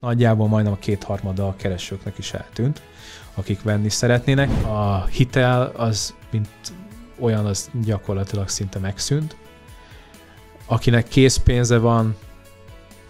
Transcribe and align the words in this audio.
Nagyjából 0.00 0.48
majdnem 0.48 0.72
a 0.72 0.76
kétharmada 0.76 1.48
a 1.48 1.56
keresőknek 1.56 2.18
is 2.18 2.32
eltűnt, 2.32 2.82
akik 3.34 3.62
venni 3.62 3.88
szeretnének. 3.88 4.64
A 4.64 5.04
hitel 5.04 5.72
az, 5.76 6.14
mint 6.30 6.48
olyan, 7.18 7.46
az 7.46 7.70
gyakorlatilag 7.84 8.48
szinte 8.48 8.78
megszűnt. 8.78 9.36
Akinek 10.66 11.08
készpénze 11.08 11.78
van, 11.78 12.16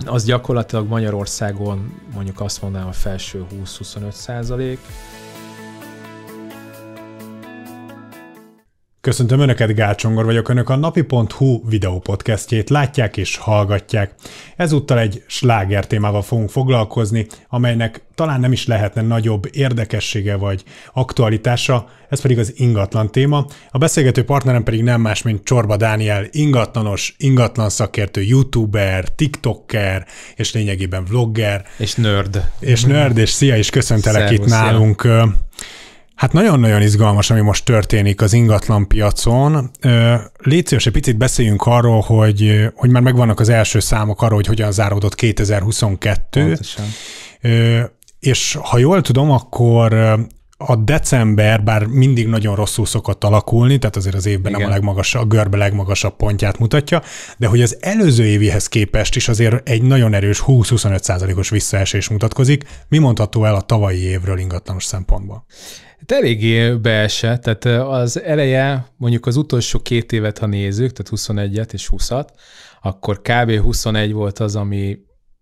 az 0.07 0.25
gyakorlatilag 0.25 0.89
Magyarországon 0.89 2.01
mondjuk 2.15 2.41
azt 2.41 2.63
mondanám 2.63 2.89
a 2.89 2.93
felső 2.93 3.47
20-25 3.65 4.11
százalék. 4.11 4.79
Köszöntöm 9.03 9.41
Önöket, 9.41 9.75
Gácsongor 9.75 10.25
vagyok, 10.25 10.49
Önök 10.49 10.69
a 10.69 10.77
napi.hu 10.77 11.69
videópodcastjét 11.69 12.71
látják 12.71 13.17
és 13.17 13.37
hallgatják. 13.37 14.15
Ezúttal 14.57 14.99
egy 14.99 15.23
sláger 15.27 15.87
témával 15.87 16.23
fogunk 16.23 16.51
foglalkozni, 16.51 17.27
amelynek 17.49 18.03
talán 18.15 18.41
nem 18.41 18.53
is 18.53 18.67
lehetne 18.67 19.03
nagyobb 19.03 19.49
érdekessége 19.53 20.37
vagy 20.37 20.65
aktualitása, 20.93 21.89
ez 22.09 22.21
pedig 22.21 22.39
az 22.39 22.53
ingatlan 22.57 23.11
téma. 23.11 23.47
A 23.71 23.79
beszélgető 23.79 24.25
partnerem 24.25 24.63
pedig 24.63 24.83
nem 24.83 25.01
más, 25.01 25.23
mint 25.23 25.45
Csorba 25.45 25.77
Dániel, 25.77 26.27
ingatlanos, 26.31 27.15
ingatlan 27.19 27.69
szakértő, 27.69 28.23
youtuber, 28.23 29.09
tiktoker, 29.09 30.07
és 30.37 30.53
lényegében 30.53 31.05
vlogger. 31.05 31.67
És 31.77 31.95
nerd. 31.95 32.51
És 32.59 32.85
nerd, 32.85 33.19
és 33.19 33.31
szia, 33.31 33.57
és 33.57 33.71
köszöntelek 33.71 34.29
Szervusz, 34.29 34.47
itt 34.47 34.53
nálunk. 34.53 35.01
Szia 35.01 35.49
Hát 36.21 36.33
nagyon-nagyon 36.33 36.83
izgalmas, 36.83 37.31
ami 37.31 37.41
most 37.41 37.65
történik 37.65 38.21
az 38.21 38.33
ingatlan 38.33 38.89
piacon. 38.89 39.71
Légy 40.39 40.67
szíves, 40.67 40.87
egy 40.87 40.93
picit 40.93 41.17
beszéljünk 41.17 41.63
arról, 41.63 42.01
hogy, 42.01 42.71
hogy 42.75 42.91
már 42.91 43.03
megvannak 43.03 43.41
az 43.41 43.49
első 43.49 43.79
számok 43.79 44.23
arról, 44.23 44.35
hogy 44.35 44.47
hogyan 44.47 44.73
záródott 44.73 45.15
2022. 45.15 46.45
Pontosan. 46.45 46.85
És 48.19 48.59
ha 48.63 48.79
jól 48.79 49.01
tudom, 49.01 49.31
akkor 49.31 50.19
a 50.67 50.77
december, 50.77 51.63
bár 51.63 51.87
mindig 51.87 52.27
nagyon 52.27 52.55
rosszul 52.55 52.87
szokott 52.87 53.25
alakulni, 53.25 53.79
tehát 53.79 53.97
azért 53.97 54.15
az 54.15 54.27
évben 54.27 54.53
Igen. 54.53 54.61
nem 54.61 54.71
a 54.71 54.73
legmagasabb, 54.73 55.23
a 55.23 55.27
görbe 55.27 55.57
legmagasabb 55.57 56.17
pontját 56.17 56.59
mutatja, 56.59 57.03
de 57.37 57.47
hogy 57.47 57.63
az 57.63 57.77
előző 57.81 58.25
évihez 58.25 58.67
képest 58.69 59.17
is 59.17 59.29
azért 59.29 59.69
egy 59.69 59.83
nagyon 59.83 60.15
erős 60.15 60.43
20-25 60.47 61.03
százalékos 61.03 61.51
visszaesés 61.51 62.09
mutatkozik. 62.09 62.65
Mi 62.89 62.99
mondható 62.99 63.45
el 63.45 63.55
a 63.55 63.61
tavalyi 63.61 64.01
évről 64.01 64.39
ingatlanos 64.39 64.85
szempontból? 64.85 65.45
Hát 65.99 66.13
eléggé 66.13 66.73
beesett, 66.73 67.43
tehát 67.43 67.89
az 67.89 68.23
eleje, 68.23 68.87
mondjuk 68.97 69.27
az 69.27 69.37
utolsó 69.37 69.79
két 69.79 70.13
évet, 70.13 70.39
ha 70.39 70.47
nézzük, 70.47 70.93
tehát 70.93 71.47
21-et 71.51 71.73
és 71.73 71.91
20-at, 71.97 72.27
akkor 72.83 73.21
kb. 73.21 73.61
21 73.61 74.13
volt 74.13 74.39
az, 74.39 74.57
ami 74.57 74.99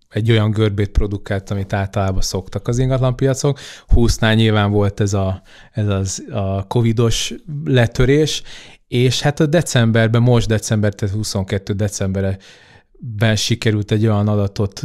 egy 0.08 0.30
olyan 0.30 0.50
görbét 0.50 0.88
produkált, 0.88 1.50
amit 1.50 1.72
általában 1.72 2.20
szoktak 2.20 2.68
az 2.68 2.78
ingatlanpiacok. 2.78 3.58
20-nál 3.94 4.34
nyilván 4.34 4.70
volt 4.70 5.00
ez 5.00 5.12
a, 5.12 5.42
ez 5.72 5.86
az, 5.86 6.24
a 6.30 6.66
covidos 6.66 7.34
letörés, 7.64 8.42
és 8.88 9.20
hát 9.20 9.40
a 9.40 9.46
decemberben, 9.46 10.22
most 10.22 10.48
december, 10.48 10.94
tehát 10.94 11.14
22 11.14 11.72
decemberre 11.72 12.38
ben 13.00 13.36
sikerült 13.36 13.90
egy 13.90 14.06
olyan 14.06 14.28
adatot 14.28 14.82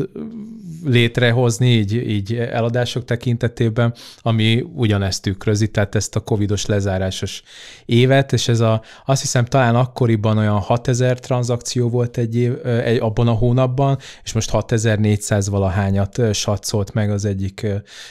létrehozni, 0.85 1.67
így, 1.67 1.93
így 1.93 2.33
eladások 2.33 3.05
tekintetében, 3.05 3.93
ami 4.21 4.65
ugyanezt 4.73 5.21
tükrözi, 5.21 5.67
tehát 5.67 5.95
ezt 5.95 6.15
a 6.15 6.19
covidos 6.19 6.65
lezárásos 6.65 7.43
évet, 7.85 8.33
és 8.33 8.47
ez 8.47 8.59
a, 8.59 8.81
azt 9.05 9.21
hiszem 9.21 9.45
talán 9.45 9.75
akkoriban 9.75 10.37
olyan 10.37 10.59
6000 10.59 11.19
tranzakció 11.19 11.89
volt 11.89 12.17
egy, 12.17 12.35
év, 12.35 12.65
egy 12.65 12.99
abban 12.99 13.27
a 13.27 13.31
hónapban, 13.31 13.97
és 14.23 14.33
most 14.33 14.49
6400 14.49 15.49
valahányat 15.49 16.33
satszolt 16.33 16.93
meg 16.93 17.11
az 17.11 17.25
egyik 17.25 17.67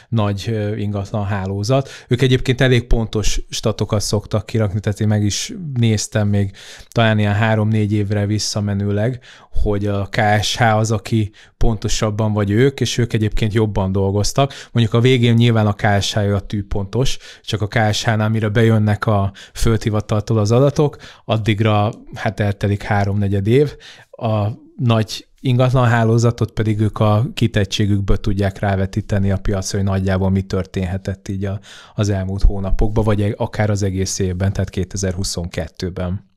nagy 0.08 0.56
ingatlan 0.76 1.24
hálózat. 1.24 1.88
Ők 2.08 2.22
egyébként 2.22 2.60
elég 2.60 2.86
pontos 2.86 3.40
statokat 3.48 4.00
szoktak 4.00 4.46
kirakni, 4.46 4.80
tehát 4.80 5.00
én 5.00 5.08
meg 5.08 5.24
is 5.24 5.52
néztem 5.74 6.28
még 6.28 6.52
talán 6.88 7.18
ilyen 7.18 7.34
három-négy 7.34 7.92
évre 7.92 8.26
visszamenőleg, 8.26 9.20
hogy 9.62 9.86
a 9.92 10.08
KSH 10.10 10.62
az, 10.62 10.90
aki 10.90 11.30
pontosabban 11.56 12.32
vagy 12.32 12.50
ők, 12.50 12.80
és 12.80 12.98
ők 12.98 13.12
egyébként 13.12 13.52
jobban 13.52 13.92
dolgoztak. 13.92 14.52
Mondjuk 14.72 14.94
a 14.94 15.00
végén 15.00 15.34
nyilván 15.34 15.66
a 15.66 15.72
KSH 15.72 16.16
a 16.16 16.40
tűpontos, 16.40 17.18
csak 17.42 17.60
a 17.60 17.66
KSH-nál, 17.66 18.28
mire 18.28 18.48
bejönnek 18.48 19.06
a 19.06 19.32
földhivataltól 19.54 20.38
az 20.38 20.52
adatok, 20.52 20.96
addigra 21.24 21.90
hát 22.14 22.40
eltelik 22.40 22.82
háromnegyed 22.82 23.46
év. 23.46 23.76
A 24.10 24.48
nagy 24.76 25.26
ingatlan 25.40 25.86
hálózatot 25.88 26.50
pedig 26.50 26.80
ők 26.80 26.98
a 26.98 27.26
kitettségükből 27.34 28.16
tudják 28.16 28.58
rávetíteni 28.58 29.30
a 29.30 29.38
piacra, 29.38 29.78
hogy 29.78 29.86
nagyjából 29.86 30.30
mi 30.30 30.42
történhetett 30.42 31.28
így 31.28 31.48
az 31.94 32.08
elmúlt 32.08 32.42
hónapokban, 32.42 33.04
vagy 33.04 33.34
akár 33.36 33.70
az 33.70 33.82
egész 33.82 34.18
évben, 34.18 34.52
tehát 34.52 34.70
2022-ben. 34.72 36.30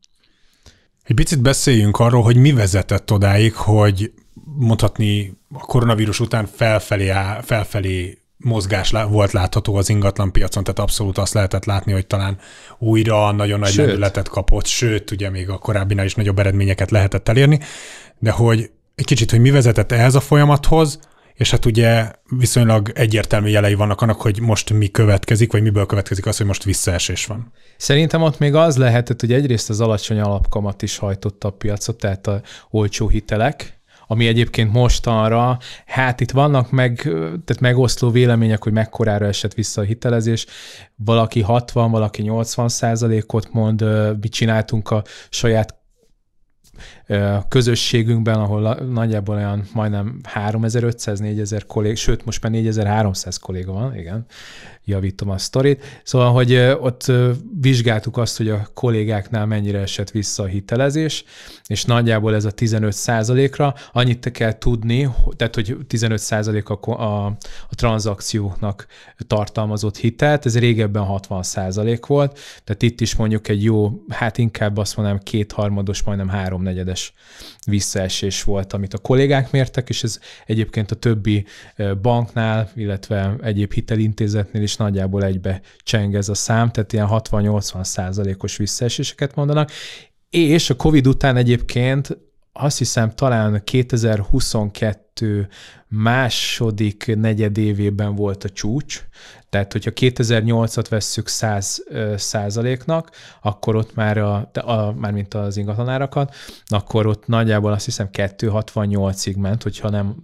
Egy 1.06 1.16
picit 1.16 1.42
beszéljünk 1.42 2.00
arról, 2.00 2.24
hogy 2.24 2.38
mi 2.38 2.52
vezetett 2.52 3.12
odáig, 3.12 3.54
hogy 3.54 4.12
mondhatni 4.58 5.38
a 5.54 5.60
koronavírus 5.60 6.20
után 6.20 6.46
felfelé, 6.46 7.14
felfelé 7.42 8.18
mozgás 8.38 8.92
volt 9.10 9.32
látható 9.32 9.76
az 9.76 9.90
ingatlan 9.90 10.32
piacon, 10.32 10.64
tehát 10.64 10.80
abszolút 10.80 11.18
azt 11.18 11.34
lehetett 11.34 11.66
látni, 11.66 11.92
hogy 11.92 12.08
talán 12.08 12.38
újra 12.78 13.32
nagyon 13.32 13.60
nagy 13.60 13.76
lendületet 13.76 14.28
kapott, 14.28 14.66
sőt, 14.66 15.12
ugye 15.12 15.30
még 15.30 15.50
a 15.50 15.58
korábbinál 15.58 16.06
is 16.06 16.16
nagyobb 16.16 16.40
eredményeket 16.40 16.92
lehetett 16.92 17.30
elérni, 17.30 17.60
de 18.20 18.32
hogy 18.32 18.70
egy 18.96 19.06
kicsit, 19.06 19.32
hogy 19.32 19.40
mi 19.40 19.52
vezetett 19.52 19.92
ehhez 19.92 20.16
a 20.16 20.20
folyamathoz, 20.20 21.00
és 21.36 21.52
hát 21.52 21.66
ugye 21.66 22.12
viszonylag 22.38 22.92
egyértelmű 22.94 23.50
jelei 23.50 23.74
vannak 23.74 24.02
annak, 24.02 24.22
hogy 24.22 24.40
most 24.40 24.74
mi 24.74 24.88
következik, 24.88 25.52
vagy 25.52 25.62
miből 25.62 25.86
következik 25.86 26.26
az, 26.26 26.38
hogy 26.38 26.46
most 26.46 26.64
visszaesés 26.64 27.26
van. 27.26 27.52
Szerintem 27.78 28.22
ott 28.22 28.40
még 28.40 28.56
az 28.56 28.78
lehetett, 28.78 29.20
hogy 29.20 29.34
egyrészt 29.34 29.70
az 29.70 29.82
alacsony 29.82 30.20
alapkamat 30.20 30.82
is 30.82 30.98
hajtotta 30.98 31.48
a 31.48 31.52
piacot, 31.52 31.98
tehát 31.98 32.28
a 32.28 32.42
olcsó 32.70 33.08
hitelek, 33.08 33.80
ami 34.08 34.28
egyébként 34.28 34.72
mostanra, 34.72 35.58
hát 35.86 36.22
itt 36.22 36.32
vannak 36.32 36.72
meg, 36.72 37.02
tehát 37.46 37.60
megoszló 37.60 38.10
vélemények, 38.10 38.64
hogy 38.64 38.74
mekkorára 38.74 39.26
esett 39.26 39.54
vissza 39.54 39.82
a 39.82 39.86
hitelezés. 39.86 40.46
Valaki 40.96 41.42
60, 41.42 41.92
valaki 41.92 42.22
80 42.22 42.68
százalékot 42.68 43.52
mond, 43.52 43.84
mit 44.22 44.32
csináltunk 44.32 44.92
a 44.92 45.04
saját 45.30 45.76
közösségünkben, 47.48 48.40
ahol 48.40 48.74
nagyjából 48.76 49.36
olyan 49.36 49.64
majdnem 49.74 50.20
3500-4000 50.34 51.62
kollég, 51.68 51.98
sőt 51.98 52.26
most 52.26 52.44
már 52.44 52.52
4300 52.52 53.38
kolléga 53.38 53.72
van, 53.72 53.96
igen, 53.96 54.26
javítom 54.86 55.30
a 55.30 55.38
sztorit. 55.38 56.02
Szóval, 56.04 56.32
hogy 56.32 56.56
ott 56.80 57.12
vizsgáltuk 57.62 58.18
azt, 58.18 58.38
hogy 58.38 58.50
a 58.50 58.68
kollégáknál 58.74 59.46
mennyire 59.46 59.80
esett 59.80 60.12
vissza 60.12 60.44
a 60.44 60.46
hitelezés, 60.46 61.24
és 61.68 61.86
nagyjából 61.86 62.36
ez 62.36 62.46
a 62.46 62.52
15 62.52 62.92
százalékra 62.92 63.74
annyit 63.92 64.32
kell 64.32 64.58
tudni, 64.58 65.10
tehát, 65.36 65.56
hogy 65.56 65.78
15 65.88 66.20
százalék 66.20 66.70
a, 66.70 66.80
a, 66.82 67.26
a 67.70 67.76
tranzakcióknak 67.76 68.88
tartalmazott 69.28 69.98
hitelt, 69.98 70.46
ez 70.46 70.60
régebben 70.60 71.04
60 71.04 71.44
százalék 71.44 72.06
volt, 72.06 72.40
tehát 72.64 72.82
itt 72.82 73.02
is 73.02 73.16
mondjuk 73.16 73.48
egy 73.48 73.64
jó, 73.64 74.04
hát 74.10 74.38
inkább 74.38 74.78
azt 74.78 74.96
mondanám 74.96 75.22
kétharmados, 75.24 76.04
majdnem 76.04 76.28
háromnegyedes 76.28 76.95
visszaesés 77.66 78.44
volt, 78.44 78.74
amit 78.74 78.94
a 78.94 78.98
kollégák 78.98 79.52
mértek, 79.52 79.90
és 79.90 80.04
ez 80.04 80.20
egyébként 80.46 80.92
a 80.92 80.96
többi 80.96 81.46
banknál, 82.02 82.72
illetve 82.76 83.36
egyéb 83.42 83.74
hitelintézetnél 83.74 84.62
is 84.62 84.76
nagyjából 84.76 85.24
egybe 85.24 85.62
cseng 85.84 86.16
ez 86.16 86.30
a 86.30 86.34
szám, 86.34 86.72
tehát 86.72 86.94
ilyen 86.94 87.08
60-80 87.10 87.84
százalékos 87.84 88.58
visszaeséseket 88.58 89.36
mondanak, 89.36 89.72
és 90.30 90.70
a 90.70 90.76
COVID 90.76 91.08
után 91.08 91.36
egyébként 91.36 92.18
azt 92.58 92.78
hiszem 92.78 93.12
talán 93.16 93.62
2022 93.64 95.48
második 95.88 97.16
negyedévében 97.16 98.16
volt 98.16 98.44
a 98.44 98.50
csúcs, 98.50 99.04
tehát 99.50 99.72
hogyha 99.72 99.92
2008-at 99.96 100.86
vesszük 100.90 101.28
100 101.28 101.84
százaléknak, 102.16 103.12
akkor 103.42 103.76
ott 103.76 103.96
már, 103.96 104.18
a, 104.18 104.50
a, 104.54 104.92
már 104.92 105.12
mint 105.12 105.34
az 105.34 105.58
ingatlanárakat, 105.58 106.36
akkor 106.66 107.08
ott 107.08 107.28
nagyjából 107.28 107.72
azt 107.72 107.86
hiszem 107.86 108.10
268-ig 108.12 109.38
ment, 109.38 109.64
hogyha 109.64 109.90
nem 109.90 110.16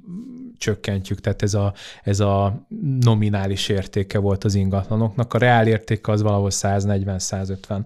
csökkentjük, 0.62 1.20
tehát 1.20 1.42
ez 1.42 1.54
a, 1.54 1.74
ez 2.04 2.20
a 2.20 2.66
nominális 3.00 3.70
értéke 3.70 4.20
volt 4.20 4.44
az 4.44 4.56
ingatlanoknak. 4.56 5.34
A 5.34 5.38
reál 5.38 5.68
értéke 5.68 6.12
az 6.12 6.22
valahol 6.22 6.50
140-150 6.52 7.82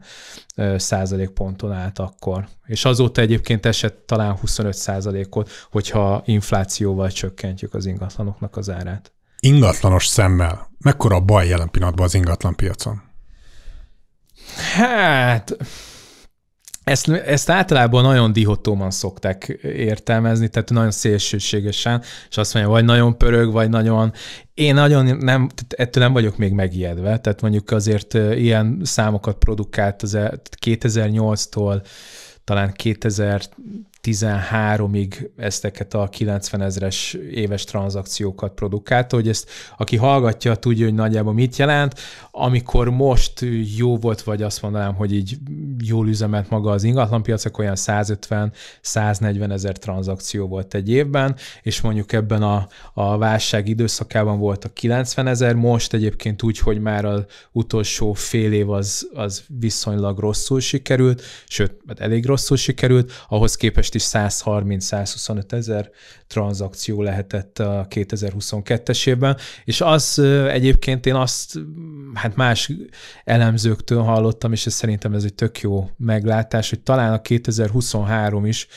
százalék 0.77 1.30
ponton 1.30 1.72
állt 1.72 2.00
akkor. 2.00 2.48
És 2.66 2.86
azóta 2.86 3.22
egyébként 3.22 3.66
esett 3.66 4.04
talán 4.07 4.38
25 4.38 4.74
százalékot, 4.74 5.50
hogyha 5.72 6.22
inflációval 6.25 7.12
csökkentjük 7.12 7.74
az 7.74 7.86
ingatlanoknak 7.86 8.57
az 8.57 8.69
árát. 8.69 9.12
Ingatlanos 9.39 10.07
szemmel, 10.07 10.69
mekkora 10.78 11.16
a 11.16 11.19
baj 11.19 11.48
jelen 11.48 11.69
pillanatban 11.69 12.06
az 12.06 12.13
ingatlan 12.13 12.56
piacon? 12.56 13.01
Hát, 14.75 15.57
ezt, 16.86 17.10
ezt 17.10 17.50
általában 17.50 18.04
nagyon 18.04 18.34
dihotóman 18.34 18.92
szokták 18.92 19.60
értelmezni, 19.64 20.48
tehát 20.48 20.70
nagyon 20.70 20.92
szélsőségesen, 20.92 22.02
és 22.30 22.38
azt 22.38 22.54
mondja, 22.54 22.72
vagy 22.72 22.86
nagyon 22.86 23.18
pörög, 23.18 23.52
vagy 23.52 23.70
nagyon... 23.70 24.14
Én 24.54 24.74
nagyon 24.74 25.18
nem, 25.18 25.50
ettől 25.68 26.04
nem 26.04 26.14
vagyok 26.14 26.38
még 26.38 26.52
megijedve, 26.52 27.20
tehát 27.20 27.42
mondjuk 27.42 27.72
azért 27.72 28.14
ilyen 28.14 28.80
számokat 28.84 29.38
produkált 29.38 30.02
az 30.02 30.18
2008-tól 30.66 31.76
e- 31.76 31.82
talán 32.44 32.72
2000 32.74 33.42
13-ig 34.06 35.30
ezteket 35.36 35.94
a 35.94 36.07
90 36.07 36.62
ezres 36.62 37.13
éves 37.31 37.63
tranzakciókat 37.63 38.54
produkálta, 38.54 39.16
hogy 39.16 39.28
ezt 39.28 39.50
aki 39.78 39.96
hallgatja, 39.96 40.56
tudja, 40.56 40.86
hogy 40.86 40.94
nagyjából 40.94 41.34
mit 41.34 41.57
jelent. 41.57 42.00
Amikor 42.31 42.90
most 42.90 43.46
jó 43.78 43.98
volt, 43.98 44.22
vagy 44.22 44.42
azt 44.42 44.62
mondanám, 44.62 44.96
hogy 44.96 45.13
így 45.13 45.38
jól 45.84 46.07
üzemelt 46.07 46.50
maga 46.50 46.72
az 46.72 46.84
ingatlanpiac, 46.84 47.46
akkor 47.46 47.63
olyan 47.63 47.75
150-140 47.78 49.52
ezer 49.52 49.78
tranzakció 49.78 50.48
volt 50.48 50.74
egy 50.74 50.90
évben, 50.90 51.36
és 51.62 51.81
mondjuk 51.81 52.13
ebben 52.13 52.44
a, 52.44 52.68
a 52.94 53.18
válság 53.18 53.68
időszakában 53.68 54.54
a 54.63 54.74
90 54.74 55.28
ezer, 55.28 55.56
most 55.56 55.94
egyébként 55.94 56.44
úgy, 56.44 56.60
hogy 56.60 56.81
már 56.81 57.06
az 57.06 57.25
utolsó 57.52 58.13
fél 58.13 58.54
év 58.54 58.69
az, 58.69 59.10
az 59.13 59.44
viszonylag 59.60 60.19
rosszul 60.19 60.60
sikerült, 60.60 61.22
sőt, 61.48 61.74
hát 61.88 62.00
elég 62.00 62.25
rosszul 62.25 62.57
sikerült, 62.57 63.12
ahhoz 63.28 63.56
képest 63.56 63.94
is 63.95 64.03
130-125 64.12 65.51
ezer 65.51 65.89
tranzakció 66.27 67.01
lehetett 67.01 67.59
a 67.59 67.88
2022-es 67.89 69.07
évben, 69.07 69.38
és 69.63 69.81
az 69.81 70.19
egyébként 70.50 71.06
én 71.06 71.15
azt, 71.15 71.59
hát 72.13 72.36
más 72.36 72.71
elemzőktől 73.24 74.01
hallottam, 74.01 74.51
és 74.51 74.65
ez 74.65 74.74
szerintem 74.74 75.13
ez 75.13 75.24
egy 75.24 75.33
tök 75.33 75.59
jó 75.59 75.89
meglátás, 75.97 76.69
hogy 76.69 76.80
talán 76.80 77.13
a 77.13 77.21
2023 77.21 78.45
is 78.45 78.68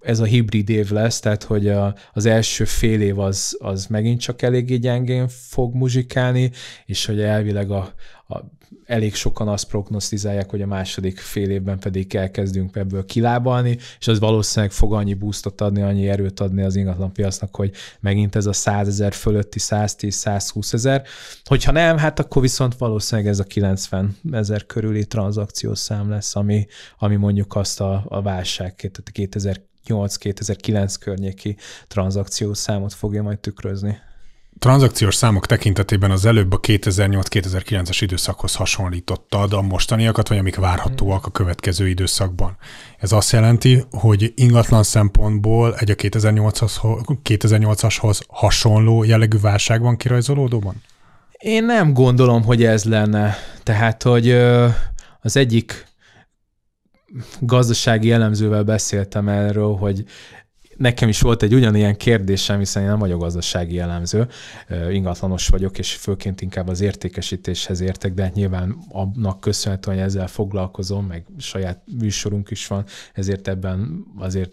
ez 0.00 0.20
a 0.20 0.24
hibrid 0.24 0.68
év 0.68 0.90
lesz, 0.90 1.20
tehát 1.20 1.42
hogy 1.42 1.68
a, 1.68 1.94
az 2.12 2.26
első 2.26 2.64
fél 2.64 3.00
év 3.00 3.18
az, 3.18 3.56
az 3.60 3.86
megint 3.86 4.20
csak 4.20 4.42
eléggé 4.42 4.76
gyengén 4.76 5.28
fog 5.28 5.74
muzsikálni, 5.74 6.50
és 6.86 7.06
hogy 7.06 7.20
elvileg 7.20 7.70
a, 7.70 7.92
a, 8.28 8.38
elég 8.84 9.14
sokan 9.14 9.48
azt 9.48 9.68
prognosztizálják, 9.68 10.50
hogy 10.50 10.62
a 10.62 10.66
második 10.66 11.18
fél 11.18 11.50
évben 11.50 11.78
pedig 11.78 12.14
elkezdünk 12.14 12.76
ebből 12.76 13.04
kilábalni, 13.04 13.78
és 13.98 14.08
az 14.08 14.18
valószínűleg 14.18 14.72
fog 14.74 14.92
annyi 14.92 15.14
boostot 15.14 15.60
adni, 15.60 15.82
annyi 15.82 16.08
erőt 16.08 16.40
adni 16.40 16.62
az 16.62 16.76
ingatlanpiacnak, 16.76 17.56
hogy 17.56 17.72
megint 18.00 18.36
ez 18.36 18.46
a 18.46 18.52
100 18.52 18.88
ezer 18.88 19.12
fölötti 19.12 19.58
110-120 19.62 20.72
ezer. 20.72 21.02
Hogyha 21.44 21.72
nem, 21.72 21.98
hát 21.98 22.18
akkor 22.18 22.42
viszont 22.42 22.76
valószínűleg 22.78 23.30
ez 23.30 23.38
a 23.38 23.44
90 23.44 24.16
ezer 24.32 24.66
körüli 24.66 25.06
tranzakciós 25.06 25.78
szám 25.78 26.10
lesz, 26.10 26.36
ami, 26.36 26.66
ami 26.98 27.16
mondjuk 27.16 27.56
azt 27.56 27.80
a, 27.80 28.04
a 28.08 28.22
válság, 28.22 28.74
tehát 28.74 29.34
2008-2009 29.86 30.94
környéki 31.00 31.56
tranzakciós 31.86 32.58
számot 32.58 32.92
fogja 32.92 33.22
majd 33.22 33.38
tükrözni 33.38 33.98
tranzakciós 34.58 35.14
számok 35.14 35.46
tekintetében 35.46 36.10
az 36.10 36.24
előbb 36.24 36.52
a 36.52 36.60
2008-2009-es 36.60 37.98
időszakhoz 38.00 38.54
hasonlítottad 38.54 39.52
a 39.52 39.62
mostaniakat, 39.62 40.28
vagy 40.28 40.38
amik 40.38 40.56
várhatóak 40.56 41.26
a 41.26 41.30
következő 41.30 41.88
időszakban. 41.88 42.56
Ez 42.98 43.12
azt 43.12 43.32
jelenti, 43.32 43.84
hogy 43.90 44.32
ingatlan 44.34 44.82
szempontból 44.82 45.76
egy 45.76 45.90
a 45.90 45.94
2008-ashoz 45.94 48.20
hasonló 48.28 49.04
jellegű 49.04 49.38
válság 49.38 49.80
van 49.80 49.96
kirajzolódóban? 49.96 50.82
Én 51.32 51.64
nem 51.64 51.92
gondolom, 51.92 52.44
hogy 52.44 52.64
ez 52.64 52.84
lenne. 52.84 53.34
Tehát, 53.62 54.02
hogy 54.02 54.30
az 55.20 55.36
egyik 55.36 55.86
gazdasági 57.40 58.12
elemzővel 58.12 58.62
beszéltem 58.62 59.28
erről, 59.28 59.74
hogy 59.74 60.04
nekem 60.76 61.08
is 61.08 61.20
volt 61.20 61.42
egy 61.42 61.54
ugyanilyen 61.54 61.96
kérdésem, 61.96 62.58
hiszen 62.58 62.82
én 62.82 62.88
nem 62.88 62.98
vagyok 62.98 63.20
gazdasági 63.20 63.74
jellemző, 63.74 64.28
ingatlanos 64.90 65.48
vagyok, 65.48 65.78
és 65.78 65.94
főként 65.94 66.40
inkább 66.40 66.68
az 66.68 66.80
értékesítéshez 66.80 67.80
értek, 67.80 68.14
de 68.14 68.22
hát 68.22 68.34
nyilván 68.34 68.76
annak 68.88 69.40
köszönhetően, 69.40 69.96
hogy 69.96 70.06
ezzel 70.06 70.26
foglalkozom, 70.26 71.06
meg 71.06 71.24
saját 71.38 71.82
műsorunk 71.98 72.50
is 72.50 72.66
van, 72.66 72.84
ezért 73.12 73.48
ebben 73.48 74.04
azért 74.18 74.52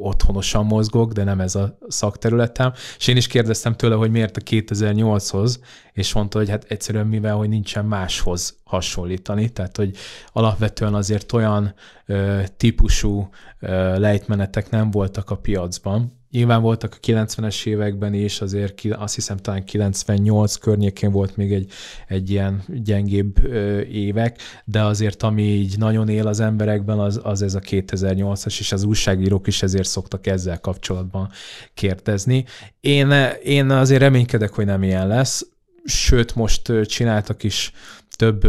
otthonosan 0.00 0.66
mozgok, 0.66 1.12
de 1.12 1.24
nem 1.24 1.40
ez 1.40 1.54
a 1.54 1.78
szakterületem. 1.88 2.72
És 2.98 3.08
én 3.08 3.16
is 3.16 3.26
kérdeztem 3.26 3.74
tőle, 3.74 3.94
hogy 3.94 4.10
miért 4.10 4.36
a 4.36 4.40
2008-hoz, 4.40 5.60
és 5.92 6.12
mondta, 6.12 6.38
hogy 6.38 6.48
hát 6.48 6.64
egyszerűen 6.68 7.06
mivel, 7.06 7.36
hogy 7.36 7.48
nincsen 7.48 7.84
máshoz 7.84 8.58
hasonlítani, 8.64 9.48
tehát 9.48 9.76
hogy 9.76 9.96
alapvetően 10.32 10.94
azért 10.94 11.32
olyan 11.32 11.74
ö, 12.06 12.40
típusú 12.56 13.28
ö, 13.60 13.98
lejtmenetek 13.98 14.70
nem 14.70 14.90
voltak 14.90 15.30
a 15.30 15.36
piacban. 15.36 16.18
Nyilván 16.30 16.62
voltak 16.62 16.94
a 16.94 17.06
90-es 17.06 17.66
években 17.66 18.14
is, 18.14 18.40
azért 18.40 18.84
azt 18.84 19.14
hiszem 19.14 19.36
talán 19.36 19.64
98 19.64 20.56
környékén 20.56 21.10
volt 21.10 21.36
még 21.36 21.52
egy, 21.52 21.72
egy 22.08 22.30
ilyen 22.30 22.62
gyengébb 22.66 23.44
ö, 23.44 23.80
évek, 23.80 24.38
de 24.64 24.82
azért 24.82 25.22
ami 25.22 25.42
így 25.42 25.78
nagyon 25.78 26.08
él 26.08 26.26
az 26.26 26.40
emberekben, 26.40 26.98
az, 26.98 27.20
az 27.22 27.42
ez 27.42 27.54
a 27.54 27.60
2008-as, 27.60 28.58
és 28.58 28.72
az 28.72 28.84
újságírók 28.84 29.46
is 29.46 29.62
ezért 29.62 29.88
szoktak 29.88 30.26
ezzel 30.26 30.60
kapcsolatban 30.60 31.30
kérdezni. 31.74 32.44
Én, 32.80 33.12
én 33.42 33.70
azért 33.70 34.00
reménykedek, 34.00 34.52
hogy 34.52 34.64
nem 34.64 34.82
ilyen 34.82 35.06
lesz 35.06 35.49
sőt, 35.84 36.34
most 36.34 36.72
csináltak 36.86 37.42
is 37.42 37.72
több 38.16 38.46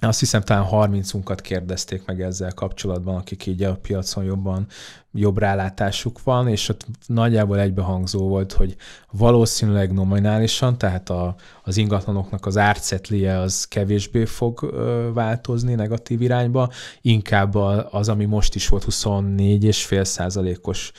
azt 0.00 0.18
hiszem 0.18 0.42
talán 0.42 0.66
30-unkat 0.70 1.38
kérdezték 1.42 2.04
meg 2.04 2.20
ezzel 2.20 2.52
kapcsolatban, 2.52 3.16
akik 3.16 3.46
így 3.46 3.62
a 3.62 3.76
piacon 3.76 4.24
jobban, 4.24 4.66
jobb 5.12 5.38
rálátásuk 5.38 6.22
van, 6.22 6.48
és 6.48 6.68
ott 6.68 6.86
nagyjából 7.06 7.60
egybehangzó 7.60 8.28
volt, 8.28 8.52
hogy 8.52 8.76
valószínűleg 9.10 9.92
nominálisan, 9.92 10.78
tehát 10.78 11.10
a, 11.10 11.34
az 11.62 11.76
ingatlanoknak 11.76 12.46
az 12.46 12.56
árcetlie 12.56 13.38
az 13.38 13.64
kevésbé 13.64 14.24
fog 14.24 14.62
ö, 14.62 15.10
változni 15.14 15.74
negatív 15.74 16.22
irányba, 16.22 16.70
inkább 17.00 17.54
az, 17.90 18.08
ami 18.08 18.24
most 18.24 18.54
is 18.54 18.68
volt 18.68 18.84
24,5 18.84 20.04
százalékos 20.04 20.92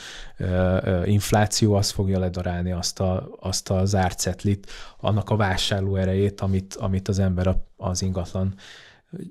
infláció, 1.06 1.74
az 1.74 1.90
fogja 1.90 2.20
ledarálni 2.20 2.72
azt, 2.72 3.00
a, 3.00 3.30
azt 3.40 3.70
az 3.70 3.96
árcetlit, 3.96 4.72
annak 5.00 5.30
a 5.30 5.36
vásárló 5.36 5.96
erejét, 5.96 6.42
amit, 6.42 6.76
amit 6.76 7.08
az 7.08 7.20
ember 7.20 7.56
az 7.78 8.02
ingatlan 8.02 8.54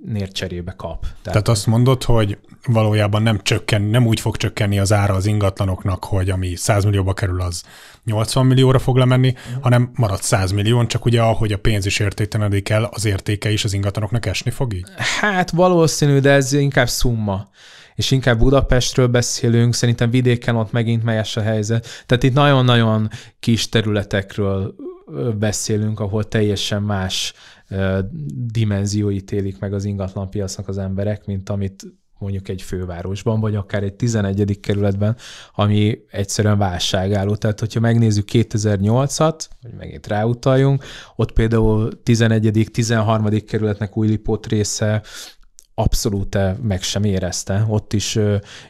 nér 0.05 0.33
cserébe 0.33 0.75
kap. 0.77 1.01
Tehát, 1.01 1.23
Tehát 1.23 1.49
azt 1.49 1.67
mondod, 1.67 2.03
hogy 2.05 2.39
valójában 2.67 3.23
nem 3.23 3.41
csökken, 3.43 3.83
nem 3.83 4.07
úgy 4.07 4.21
fog 4.21 4.37
csökkenni 4.37 4.79
az 4.79 4.93
ára 4.93 5.15
az 5.15 5.27
ingatlanoknak, 5.27 6.05
hogy 6.05 6.31
ami 6.31 6.57
100 6.57 6.85
millióba 6.85 7.13
kerül, 7.13 7.41
az 7.41 7.63
80 8.05 8.47
millióra 8.47 8.79
fog 8.79 8.97
lemenni, 8.97 9.35
hanem 9.61 9.91
marad 9.95 10.23
100 10.23 10.51
millió, 10.51 10.87
csak 10.87 11.05
ugye 11.05 11.23
ahogy 11.23 11.53
a 11.53 11.59
pénz 11.59 11.87
is 11.87 11.99
értéktelenedik 11.99 12.69
el, 12.69 12.85
az 12.85 13.05
értéke 13.05 13.51
is 13.51 13.65
az 13.65 13.73
ingatlanoknak 13.73 14.27
esni 14.27 14.51
fog 14.51 14.75
így? 14.75 14.89
Hát 15.21 15.51
valószínű, 15.51 16.19
de 16.19 16.31
ez 16.31 16.53
inkább 16.53 16.89
szumma 16.89 17.49
és 17.95 18.11
inkább 18.11 18.39
Budapestről 18.39 19.07
beszélünk, 19.07 19.75
szerintem 19.75 20.11
vidéken 20.11 20.57
ott 20.57 20.73
megint 20.73 21.05
melyes 21.05 21.37
a 21.37 21.41
helyzet. 21.41 21.87
Tehát 22.07 22.23
itt 22.23 22.35
nagyon-nagyon 22.35 23.09
kis 23.41 23.69
területekről 23.69 24.75
beszélünk, 25.39 26.01
ahol 26.01 26.29
teljesen 26.29 26.83
más 26.83 27.33
dimenzióit 28.53 29.33
élik 29.33 29.59
meg 29.59 29.73
az 29.73 29.85
ingatlanpiacnak 29.85 30.69
az 30.69 30.79
emberek, 30.79 31.27
mint 31.27 31.49
amit 31.49 31.85
mondjuk 32.19 32.49
egy 32.49 32.63
fővárosban, 32.63 33.41
vagy 33.41 33.55
akár 33.55 33.83
egy 33.83 33.95
11. 33.95 34.61
kerületben, 34.61 35.17
ami 35.55 35.99
egyszerűen 36.11 36.59
válságálló. 36.59 37.35
Tehát, 37.35 37.61
hogyha 37.61 37.81
megnézzük 37.81 38.29
2008-at, 38.33 39.47
hogy 39.63 39.73
megint 39.79 40.07
ráutaljunk, 40.07 40.85
ott 41.17 41.33
például 41.33 42.03
11. 42.03 42.69
13. 42.73 43.45
kerületnek 43.47 43.97
Újlipót 43.97 44.47
része 44.47 45.03
abszolút 45.75 46.39
meg 46.63 46.83
sem 46.83 47.05
érezte. 47.05 47.65
Ott 47.69 47.93
is, 47.93 48.19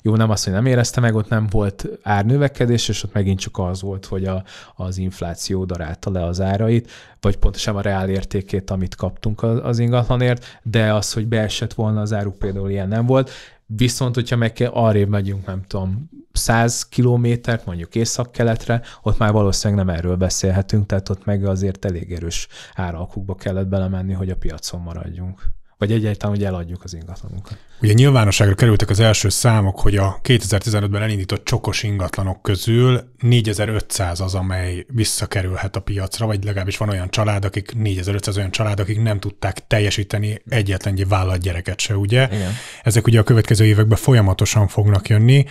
jó, 0.02 0.16
nem 0.16 0.30
azt, 0.30 0.44
hogy 0.44 0.52
nem 0.52 0.66
érezte 0.66 1.00
meg, 1.00 1.14
ott 1.14 1.28
nem 1.28 1.46
volt 1.50 1.88
árnövekedés, 2.02 2.88
és 2.88 3.02
ott 3.02 3.12
megint 3.12 3.40
csak 3.40 3.58
az 3.58 3.82
volt, 3.82 4.06
hogy 4.06 4.24
a, 4.24 4.44
az 4.74 4.98
infláció 4.98 5.64
darálta 5.64 6.10
le 6.10 6.24
az 6.24 6.40
árait, 6.40 6.90
vagy 7.20 7.36
pontosan 7.36 7.76
a 7.76 7.80
reál 7.80 8.08
értékét, 8.08 8.70
amit 8.70 8.94
kaptunk 8.94 9.42
az 9.42 9.78
ingatlanért, 9.78 10.60
de 10.62 10.92
az, 10.92 11.12
hogy 11.12 11.26
beesett 11.26 11.74
volna 11.74 12.00
az 12.00 12.12
áruk 12.12 12.38
például 12.38 12.70
ilyen 12.70 12.88
nem 12.88 13.06
volt. 13.06 13.30
Viszont, 13.66 14.14
hogyha 14.14 14.36
meg 14.36 14.52
kell, 14.52 14.70
arrébb 14.70 15.08
megyünk, 15.08 15.46
nem 15.46 15.62
tudom, 15.66 16.10
100 16.32 16.88
kilométert, 16.88 17.66
mondjuk 17.66 17.94
észak-keletre, 17.94 18.82
ott 19.02 19.18
már 19.18 19.32
valószínűleg 19.32 19.84
nem 19.84 19.94
erről 19.96 20.16
beszélhetünk, 20.16 20.86
tehát 20.86 21.08
ott 21.08 21.24
meg 21.24 21.44
azért 21.44 21.84
elég 21.84 22.12
erős 22.12 22.48
áralkukba 22.74 23.34
kellett 23.34 23.66
belemenni, 23.66 24.12
hogy 24.12 24.30
a 24.30 24.36
piacon 24.36 24.80
maradjunk 24.80 25.42
vagy 25.82 25.92
egyáltalán, 25.92 26.36
hogy 26.36 26.44
eladjuk 26.44 26.84
az 26.84 26.94
ingatlanunkat. 26.94 27.58
Ugye 27.80 27.92
nyilvánosságra 27.92 28.54
kerültek 28.54 28.90
az 28.90 29.00
első 29.00 29.28
számok, 29.28 29.80
hogy 29.80 29.96
a 29.96 30.20
2015-ben 30.22 31.02
elindított 31.02 31.44
csokos 31.44 31.82
ingatlanok 31.82 32.42
közül 32.42 33.00
4500 33.18 34.20
az, 34.20 34.34
amely 34.34 34.86
visszakerülhet 34.88 35.76
a 35.76 35.80
piacra, 35.80 36.26
vagy 36.26 36.44
legalábbis 36.44 36.76
van 36.76 36.88
olyan 36.88 37.10
család, 37.10 37.44
akik 37.44 37.74
4500 37.74 38.36
olyan 38.36 38.50
család, 38.50 38.80
akik 38.80 39.02
nem 39.02 39.20
tudták 39.20 39.66
teljesíteni 39.66 40.42
egyetlen 40.48 40.94
egy 40.94 41.08
vállalat 41.08 41.40
gyereket 41.40 41.80
se, 41.80 41.96
ugye? 41.96 42.28
Igen. 42.32 42.52
Ezek 42.82 43.06
ugye 43.06 43.20
a 43.20 43.22
következő 43.22 43.64
években 43.64 43.98
folyamatosan 43.98 44.68
fognak 44.68 45.08
jönni. 45.08 45.44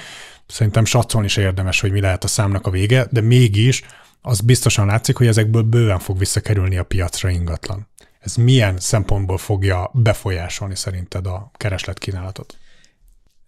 Szerintem 0.47 0.85
satszolni 0.85 1.27
is 1.27 1.37
érdemes, 1.37 1.79
hogy 1.79 1.91
mi 1.91 2.01
lehet 2.01 2.23
a 2.23 2.27
számnak 2.27 2.67
a 2.67 2.69
vége, 2.69 3.07
de 3.09 3.21
mégis 3.21 3.83
az 4.21 4.41
biztosan 4.41 4.85
látszik, 4.85 5.17
hogy 5.17 5.27
ezekből 5.27 5.61
bőven 5.61 5.99
fog 5.99 6.17
visszakerülni 6.17 6.77
a 6.77 6.83
piacra 6.83 7.29
ingatlan. 7.29 7.89
Ez 8.21 8.35
milyen 8.35 8.79
szempontból 8.79 9.37
fogja 9.37 9.89
befolyásolni 9.93 10.75
szerinted 10.75 11.25
a 11.25 11.51
kereslet-kínálatot? 11.53 12.57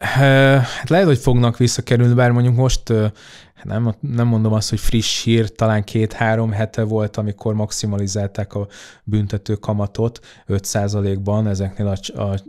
Hát 0.04 0.90
lehet, 0.90 1.06
hogy 1.06 1.18
fognak 1.18 1.58
visszakerülni, 1.58 2.14
bár 2.14 2.32
mondjuk 2.32 2.56
most 2.56 2.94
nem, 3.64 3.96
nem 4.00 4.28
mondom 4.28 4.54
azt, 4.54 4.70
hogy 4.70 4.80
friss 4.80 5.24
hír, 5.24 5.56
talán 5.56 5.84
két-három 5.84 6.52
hete 6.52 6.84
volt, 6.84 7.18
amikor 7.18 7.54
maximalizálták 7.54 8.54
a 8.54 8.68
büntető 9.04 9.54
kamatot 9.54 10.20
5%-ban 10.48 11.48
ezeknél 11.48 11.88
a, 11.88 12.22
a 12.22 12.44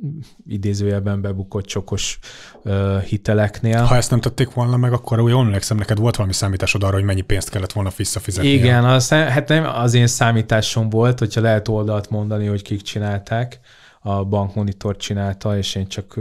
idézőjelben 0.49 1.21
bebukott 1.21 1.65
csokos 1.65 2.19
uh, 2.65 3.03
hiteleknél. 3.03 3.83
Ha 3.83 3.97
ezt 3.97 4.11
nem 4.11 4.21
tették 4.21 4.53
volna 4.53 4.77
meg, 4.77 4.93
akkor 4.93 5.21
úgy 5.21 5.33
emlékszem, 5.33 5.77
neked 5.77 5.99
volt 5.99 6.17
valami 6.17 6.35
számításod 6.35 6.83
arra, 6.83 6.95
hogy 6.95 7.05
mennyi 7.05 7.21
pénzt 7.21 7.51
kellett 7.51 7.73
volna 7.73 7.91
visszafizetni. 7.97 8.51
Igen, 8.51 8.85
az, 8.85 9.09
hát 9.09 9.49
nem 9.49 9.65
az 9.65 9.95
én 9.95 10.07
számításom 10.07 10.89
volt, 10.89 11.19
hogyha 11.19 11.41
lehet 11.41 11.69
oldalt 11.69 12.11
mondani, 12.11 12.47
hogy 12.47 12.63
kik 12.63 12.83
csinálták 12.83 13.61
a 14.07 14.25
bankmonitor 14.25 14.97
csinálta, 14.97 15.57
és 15.57 15.75
én 15.75 15.87
csak 15.87 16.21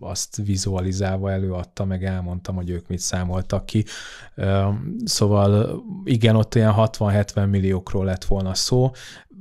azt 0.00 0.36
vizualizálva 0.44 1.30
előadta, 1.30 1.84
meg 1.84 2.04
elmondtam, 2.04 2.54
hogy 2.54 2.70
ők 2.70 2.88
mit 2.88 2.98
számoltak 2.98 3.66
ki. 3.66 3.84
Szóval 5.04 5.82
igen, 6.04 6.36
ott 6.36 6.54
olyan 6.54 6.74
60-70 6.76 7.50
milliókról 7.50 8.04
lett 8.04 8.24
volna 8.24 8.54
szó, 8.54 8.90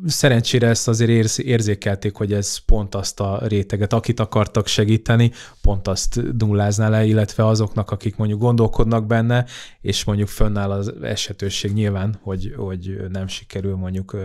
szerencsére 0.05 0.67
ezt 0.67 0.87
azért 0.87 1.37
érzékelték, 1.37 2.15
hogy 2.15 2.33
ez 2.33 2.57
pont 2.57 2.95
azt 2.95 3.19
a 3.19 3.39
réteget, 3.47 3.93
akit 3.93 4.19
akartak 4.19 4.67
segíteni, 4.67 5.31
pont 5.61 5.87
azt 5.87 6.21
nullázná 6.37 6.89
le, 6.89 7.05
illetve 7.05 7.45
azoknak, 7.45 7.91
akik 7.91 8.15
mondjuk 8.15 8.39
gondolkodnak 8.39 9.05
benne, 9.05 9.45
és 9.81 10.03
mondjuk 10.03 10.27
fönnáll 10.27 10.71
az 10.71 10.93
esetőség 11.01 11.73
nyilván, 11.73 12.19
hogy, 12.21 12.53
hogy 12.57 12.97
nem 13.09 13.27
sikerül 13.27 13.75
mondjuk 13.75 14.17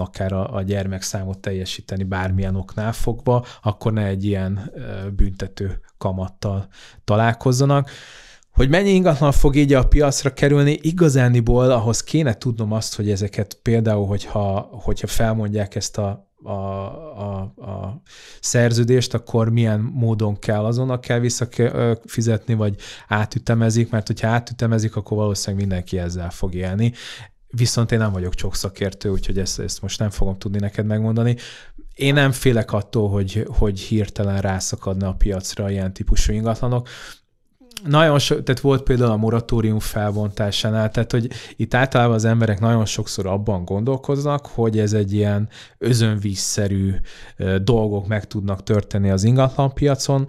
akár 0.00 0.32
a, 0.32 0.54
a 0.54 0.62
gyermekszámot 0.62 1.38
teljesíteni 1.38 2.02
bármilyen 2.02 2.56
oknál 2.56 2.92
fogva, 2.92 3.44
akkor 3.62 3.92
ne 3.92 4.04
egy 4.04 4.24
ilyen 4.24 4.72
büntető 5.16 5.80
kamattal 5.98 6.68
találkozzanak. 7.04 7.90
Hogy 8.52 8.68
mennyi 8.68 8.90
ingatlan 8.90 9.32
fog 9.32 9.56
így 9.56 9.72
a 9.72 9.88
piacra 9.88 10.32
kerülni, 10.32 10.78
igazániból 10.82 11.70
ahhoz 11.70 12.02
kéne 12.02 12.34
tudnom 12.34 12.72
azt, 12.72 12.96
hogy 12.96 13.10
ezeket 13.10 13.58
például, 13.62 14.06
hogyha, 14.06 14.68
hogyha 14.70 15.06
felmondják 15.06 15.74
ezt 15.74 15.98
a 15.98 16.30
a, 16.42 16.52
a, 16.52 17.40
a 17.56 18.02
szerződést, 18.40 19.14
akkor 19.14 19.50
milyen 19.50 19.80
módon 19.80 20.38
kell 20.38 20.64
azonnal 20.64 21.00
kell 21.00 21.18
visszafizetni, 21.18 22.54
vagy 22.54 22.76
átütemezik, 23.08 23.90
mert 23.90 24.06
hogyha 24.06 24.28
átütemezik, 24.28 24.96
akkor 24.96 25.16
valószínűleg 25.16 25.66
mindenki 25.66 25.98
ezzel 25.98 26.30
fog 26.30 26.54
élni. 26.54 26.92
Viszont 27.50 27.92
én 27.92 27.98
nem 27.98 28.12
vagyok 28.12 28.34
csak 28.34 28.54
szakértő, 28.54 29.08
úgyhogy 29.08 29.38
ezt, 29.38 29.58
ezt 29.58 29.82
most 29.82 29.98
nem 29.98 30.10
fogom 30.10 30.38
tudni 30.38 30.58
neked 30.58 30.86
megmondani. 30.86 31.36
Én 31.94 32.14
nem 32.14 32.32
félek 32.32 32.72
attól, 32.72 33.08
hogy, 33.08 33.46
hogy 33.48 33.80
hirtelen 33.80 34.40
rászakadna 34.40 35.08
a 35.08 35.14
piacra 35.14 35.70
ilyen 35.70 35.92
típusú 35.92 36.32
ingatlanok 36.32 36.88
nagyon 37.84 38.18
so, 38.18 38.42
tehát 38.42 38.60
volt 38.60 38.82
például 38.82 39.10
a 39.10 39.16
moratórium 39.16 39.78
felbontásánál, 39.78 40.90
tehát 40.90 41.12
hogy 41.12 41.30
itt 41.56 41.74
általában 41.74 42.14
az 42.14 42.24
emberek 42.24 42.60
nagyon 42.60 42.84
sokszor 42.84 43.26
abban 43.26 43.64
gondolkoznak, 43.64 44.46
hogy 44.46 44.78
ez 44.78 44.92
egy 44.92 45.12
ilyen 45.12 45.48
özönvízszerű 45.78 46.94
dolgok 47.62 48.06
meg 48.06 48.26
tudnak 48.26 48.62
történni 48.62 49.10
az 49.10 49.24
ingatlanpiacon, 49.24 50.26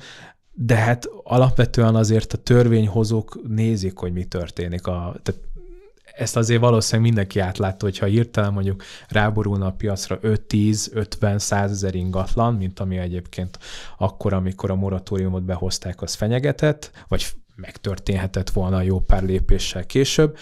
de 0.54 0.76
hát 0.76 1.10
alapvetően 1.24 1.96
azért 1.96 2.34
a 2.34 2.38
törvényhozók 2.38 3.40
nézik, 3.48 3.98
hogy 3.98 4.14
mi 4.14 4.24
történik. 4.24 4.88
A, 4.88 5.16
tehát 5.24 5.42
ezt 6.16 6.38
azért 6.38 6.62
valószínűleg 6.62 7.12
mindenki 7.12 7.40
átlátta, 7.40 7.86
hogyha 7.86 8.06
hirtelen 8.06 8.54
mondjuk 8.54 8.84
ráborulna 9.08 9.66
a 9.66 9.72
piacra 9.72 10.20
5-10-50-100 10.22 11.52
ezer 11.52 11.96
ingatlan, 11.96 12.56
mint 12.56 12.80
ami 12.80 12.98
egyébként 12.98 13.60
akkor, 13.98 14.34
amikor 14.34 14.72
a 14.72 14.76
moratóriumot 14.76 15.44
behozták, 15.44 16.02
az 16.02 16.14
fenyegetett, 16.14 16.92
vagy 17.08 17.26
megtörténhetett 17.56 18.50
volna 18.50 18.82
jó 18.82 19.00
pár 19.00 19.24
lépéssel 19.24 19.86
később, 19.86 20.38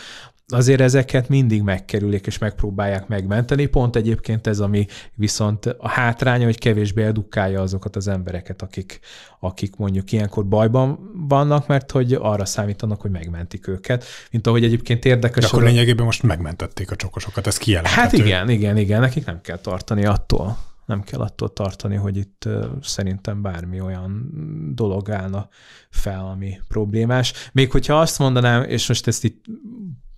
azért 0.50 0.82
ezeket 0.82 1.30
mindig 1.30 1.62
megkerülik 1.62 2.28
és 2.28 2.38
megpróbálják 2.38 3.08
megmenteni. 3.08 3.66
Pont 3.66 3.96
egyébként 3.96 4.48
ez, 4.48 4.60
ami 4.60 4.86
viszont 5.16 5.66
a 5.66 5.90
hátránya, 5.90 6.46
hogy 6.46 6.58
kevésbé 6.58 7.04
edukálja 7.04 7.62
azokat 7.62 7.96
az 7.96 8.08
embereket, 8.08 8.62
akik, 8.62 9.00
akik 9.40 9.76
mondjuk 9.76 10.12
ilyenkor 10.12 10.48
bajban 10.48 11.00
vannak, 11.28 11.68
mert 11.68 11.92
hogy 11.92 12.14
arra 12.14 12.46
számítanak, 12.46 13.02
hogy 13.02 13.12
megmentik 13.12 13.68
őket. 13.68 14.06
Mint 14.32 14.48
ahogy 14.48 14.64
egyébként 14.64 15.06
érdekes. 15.06 15.44
De 15.44 15.50
akkor 15.50 15.64
lényegében 15.64 16.06
most 16.06 16.24
megmentették 16.24 16.92
a 16.92 16.96
csokosokat, 16.96 17.48
ez 17.48 17.58
kijelenthető. 17.58 18.02
Hát 18.02 18.14
igen, 18.26 18.50
igen, 18.50 18.78
igen, 18.78 19.00
nekik 19.00 19.26
nem 19.26 19.42
kell 19.42 19.58
tartani 19.58 20.06
attól 20.06 20.58
nem 20.86 21.04
kell 21.04 21.20
attól 21.20 21.54
tartani, 21.54 21.96
hogy 21.96 22.18
itt 22.18 22.50
szerintem 22.82 23.42
bármi 23.42 23.82
olyan 23.82 24.30
dolog 24.76 25.10
állna 25.10 25.48
fel, 25.90 26.26
ami 26.26 26.60
problémás. 26.68 27.34
Még 27.52 27.72
hogyha 27.72 28.00
azt 28.00 28.20
mondanám, 28.20 28.64
és 28.64 28.88
most 28.88 29.08
ezt 29.08 29.24
itt 29.24 29.46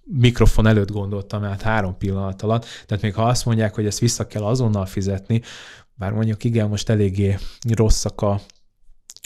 mikrofon 0.03 0.67
előtt 0.67 0.91
gondoltam 0.91 1.43
át 1.43 1.62
három 1.62 1.98
pillanat 1.98 2.41
alatt, 2.41 2.65
tehát 2.86 3.03
még 3.03 3.13
ha 3.13 3.24
azt 3.24 3.46
mondják, 3.46 3.75
hogy 3.75 3.86
ezt 3.86 4.00
vissza 4.00 4.27
kell 4.27 4.43
azonnal 4.43 4.86
fizetni, 4.86 5.41
bár 5.96 6.12
mondjuk 6.12 6.43
igen, 6.43 6.70
most 6.70 6.89
eléggé 6.89 7.38
rosszak 7.70 8.22
a 8.22 8.41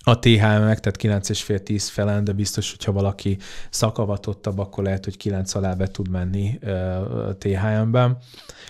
a 0.08 0.20
THM-ek, 0.20 0.80
tehát 0.80 1.26
9,5-10 1.26 1.88
felen, 1.92 2.24
de 2.24 2.32
biztos, 2.32 2.72
hogyha 2.72 2.92
valaki 2.92 3.38
szakavatottabb, 3.70 4.60
akkor 4.60 4.84
lehet, 4.84 5.04
hogy 5.04 5.18
9 5.18 5.56
alá 5.56 5.74
be 5.74 5.88
tud 5.88 6.10
menni 6.10 6.60
THM-ben, 7.38 8.18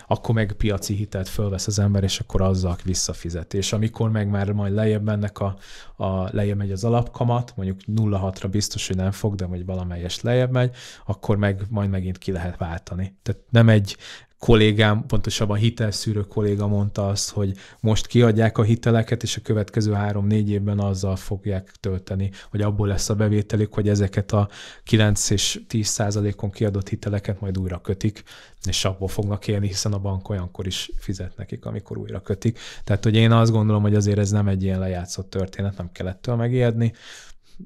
akkor 0.07 0.35
meg 0.35 0.51
piaci 0.51 0.93
hitelt 0.93 1.27
fölvesz 1.27 1.67
az 1.67 1.79
ember, 1.79 2.03
és 2.03 2.19
akkor 2.19 2.41
azzal 2.41 2.75
visszafizet. 2.83 3.53
És 3.53 3.73
amikor 3.73 4.11
meg 4.11 4.29
már 4.29 4.51
majd 4.51 4.73
lejjebb 4.73 5.03
mennek 5.03 5.39
a, 5.39 5.57
a 5.95 6.35
lejjebb 6.35 6.57
megy 6.57 6.71
az 6.71 6.83
alapkamat, 6.83 7.53
mondjuk 7.55 7.79
0,6-ra 7.87 8.47
biztos, 8.51 8.87
hogy 8.87 8.95
nem 8.95 9.11
fog, 9.11 9.35
de 9.35 9.45
hogy 9.45 9.65
valamelyest 9.65 10.21
lejjebb 10.21 10.51
megy, 10.51 10.75
akkor 11.05 11.37
meg 11.37 11.61
majd 11.69 11.89
megint 11.89 12.17
ki 12.17 12.31
lehet 12.31 12.57
váltani. 12.57 13.15
Tehát 13.23 13.41
nem 13.49 13.69
egy 13.69 13.97
kollégám, 14.45 15.05
pontosabban 15.05 15.57
hitelszűrő 15.57 16.21
kolléga 16.21 16.67
mondta 16.67 17.07
azt, 17.07 17.29
hogy 17.29 17.53
most 17.79 18.07
kiadják 18.07 18.57
a 18.57 18.63
hiteleket, 18.63 19.23
és 19.23 19.37
a 19.37 19.41
következő 19.41 19.91
három-négy 19.91 20.49
évben 20.49 20.79
azzal 20.79 21.15
fogják 21.15 21.71
tölteni, 21.79 22.31
hogy 22.49 22.61
abból 22.61 22.87
lesz 22.87 23.09
a 23.09 23.15
bevételük, 23.15 23.73
hogy 23.73 23.89
ezeket 23.89 24.31
a 24.31 24.49
9 24.83 25.29
és 25.29 25.61
10 25.67 25.87
százalékon 25.87 26.51
kiadott 26.51 26.89
hiteleket 26.89 27.39
majd 27.39 27.57
újra 27.57 27.81
kötik, 27.81 28.23
és 28.63 28.85
abból 28.85 29.07
fognak 29.07 29.47
élni, 29.47 29.67
hiszen 29.67 29.93
a 29.93 29.99
bank 29.99 30.29
olyankor 30.29 30.65
is 30.65 30.91
fizet 30.97 31.37
nekik, 31.37 31.65
amikor 31.65 31.97
újra 31.97 32.21
kötik. 32.21 32.59
Tehát, 32.83 33.03
hogy 33.03 33.15
én 33.15 33.31
azt 33.31 33.51
gondolom, 33.51 33.81
hogy 33.81 33.95
azért 33.95 34.17
ez 34.17 34.29
nem 34.29 34.47
egy 34.47 34.63
ilyen 34.63 34.79
lejátszott 34.79 35.29
történet, 35.29 35.77
nem 35.77 35.91
kell 35.91 36.07
ettől 36.07 36.35
megijedni 36.35 36.93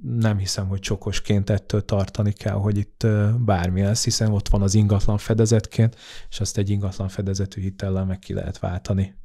nem 0.01 0.37
hiszem, 0.37 0.67
hogy 0.67 0.79
csokosként 0.79 1.49
ettől 1.49 1.85
tartani 1.85 2.31
kell, 2.31 2.53
hogy 2.53 2.77
itt 2.77 3.07
bármi 3.37 3.81
lesz, 3.81 4.03
hiszen 4.03 4.31
ott 4.31 4.49
van 4.49 4.61
az 4.61 4.73
ingatlan 4.73 5.17
fedezetként, 5.17 5.95
és 6.29 6.39
azt 6.39 6.57
egy 6.57 6.69
ingatlan 6.69 7.07
fedezetű 7.07 7.61
hitellel 7.61 8.05
meg 8.05 8.19
ki 8.19 8.33
lehet 8.33 8.59
váltani. 8.59 9.18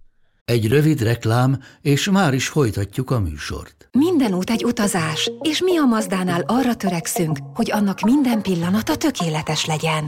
Egy 0.46 0.68
rövid 0.68 1.02
reklám, 1.02 1.62
és 1.82 2.10
már 2.10 2.34
is 2.34 2.48
folytatjuk 2.48 3.10
a 3.10 3.20
műsort. 3.20 3.88
Minden 3.92 4.34
út 4.34 4.50
egy 4.50 4.64
utazás, 4.64 5.30
és 5.40 5.62
mi 5.62 5.76
a 5.76 5.84
Mazdánál 5.84 6.44
arra 6.46 6.74
törekszünk, 6.74 7.38
hogy 7.54 7.70
annak 7.70 8.00
minden 8.00 8.42
pillanata 8.42 8.96
tökéletes 8.96 9.66
legyen. 9.66 10.04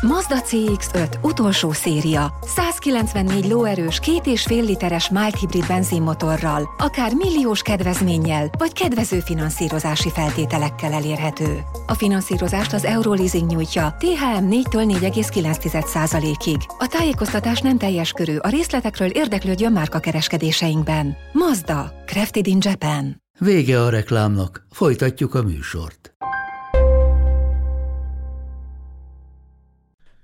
Mazda 0.00 0.36
CX-5 0.42 1.14
utolsó 1.22 1.72
széria. 1.72 2.32
194 2.56 3.48
lóerős, 3.48 3.98
két 3.98 4.26
és 4.26 4.42
fél 4.42 4.64
literes 4.64 5.10
mild 5.10 5.34
hibrid 5.34 5.66
benzinmotorral, 5.66 6.68
akár 6.78 7.12
milliós 7.14 7.62
kedvezménnyel, 7.62 8.50
vagy 8.58 8.72
kedvező 8.72 9.20
finanszírozási 9.20 10.10
feltételekkel 10.10 10.92
elérhető. 10.92 11.60
A 11.86 11.94
finanszírozást 11.94 12.72
az 12.72 12.84
Euroleasing 12.84 13.50
nyújtja, 13.50 13.96
THM 13.98 14.46
4-től 14.50 14.98
4,9%-ig. 15.00 16.56
A 16.78 16.86
tájékoztatás 16.86 17.60
nem 17.60 17.78
teljes 17.78 18.12
körű, 18.12 18.36
a 18.36 18.48
részletekről 18.48 19.08
érdeklődjön 19.08 19.76
márka 19.78 19.98
kereskedéseinkben. 19.98 21.16
Mazda, 21.32 21.92
Crafted 22.06 22.46
in 22.46 22.58
Japan. 22.60 23.22
Vége 23.38 23.82
a 23.82 23.88
reklámnak, 23.88 24.66
folytatjuk 24.70 25.34
a 25.34 25.42
műsort. 25.42 26.14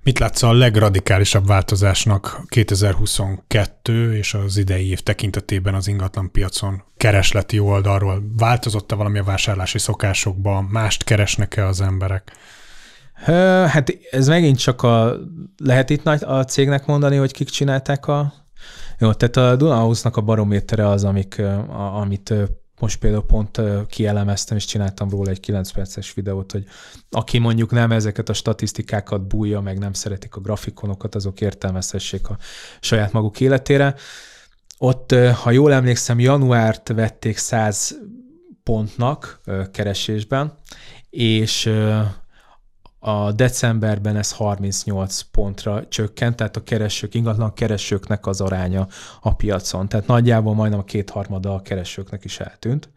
Mit 0.02 0.18
látsz 0.18 0.42
a 0.42 0.52
legradikálisabb 0.52 1.46
változásnak 1.46 2.40
2022 2.48 4.16
és 4.16 4.34
az 4.34 4.56
idei 4.56 4.88
év 4.88 5.00
tekintetében 5.00 5.74
az 5.74 5.88
ingatlan 5.88 6.30
piacon 6.30 6.82
keresleti 6.96 7.58
oldalról? 7.58 8.22
Változott-e 8.36 8.94
valami 8.94 9.18
a 9.18 9.24
vásárlási 9.24 9.78
szokásokban? 9.78 10.64
Mást 10.64 11.04
keresnek-e 11.04 11.66
az 11.66 11.80
emberek? 11.80 12.32
Hát 13.66 13.98
ez 14.10 14.28
megint 14.28 14.58
csak 14.58 14.82
a, 14.82 15.16
lehet 15.56 15.90
itt 15.90 16.02
nagy 16.02 16.22
a 16.24 16.44
cégnek 16.44 16.86
mondani, 16.86 17.16
hogy 17.16 17.32
kik 17.32 17.48
csinálták 17.48 18.06
a... 18.06 18.43
Jó, 19.04 19.12
tehát 19.12 19.36
a 19.36 19.56
Dunahouse-nak 19.56 20.16
a 20.16 20.20
barométere 20.20 20.88
az, 20.88 21.04
amik, 21.04 21.38
a, 21.38 22.00
amit 22.00 22.34
most 22.80 22.98
például 22.98 23.26
pont 23.26 23.60
kielemeztem, 23.88 24.56
és 24.56 24.64
csináltam 24.64 25.10
róla 25.10 25.30
egy 25.30 25.40
9 25.40 25.70
perces 25.70 26.14
videót, 26.14 26.52
hogy 26.52 26.64
aki 27.10 27.38
mondjuk 27.38 27.70
nem 27.70 27.92
ezeket 27.92 28.28
a 28.28 28.32
statisztikákat 28.32 29.26
bújja, 29.26 29.60
meg 29.60 29.78
nem 29.78 29.92
szeretik 29.92 30.34
a 30.34 30.40
grafikonokat, 30.40 31.14
azok 31.14 31.40
értelmezhessék 31.40 32.28
a 32.28 32.38
saját 32.80 33.12
maguk 33.12 33.40
életére. 33.40 33.94
Ott, 34.78 35.14
ha 35.42 35.50
jól 35.50 35.72
emlékszem, 35.72 36.20
januárt 36.20 36.88
vették 36.88 37.36
100 37.36 37.98
pontnak 38.62 39.40
keresésben, 39.72 40.58
és 41.10 41.70
a 43.06 43.32
decemberben 43.32 44.16
ez 44.16 44.32
38 44.32 45.20
pontra 45.20 45.86
csökkent, 45.88 46.36
tehát 46.36 46.56
a 46.56 46.62
keresők, 46.62 47.14
ingatlan 47.14 47.54
keresőknek 47.54 48.26
az 48.26 48.40
aránya 48.40 48.88
a 49.20 49.34
piacon. 49.34 49.88
Tehát 49.88 50.06
nagyjából 50.06 50.54
majdnem 50.54 50.78
a 50.78 50.84
kétharmada 50.84 51.54
a 51.54 51.62
keresőknek 51.62 52.24
is 52.24 52.40
eltűnt, 52.40 52.88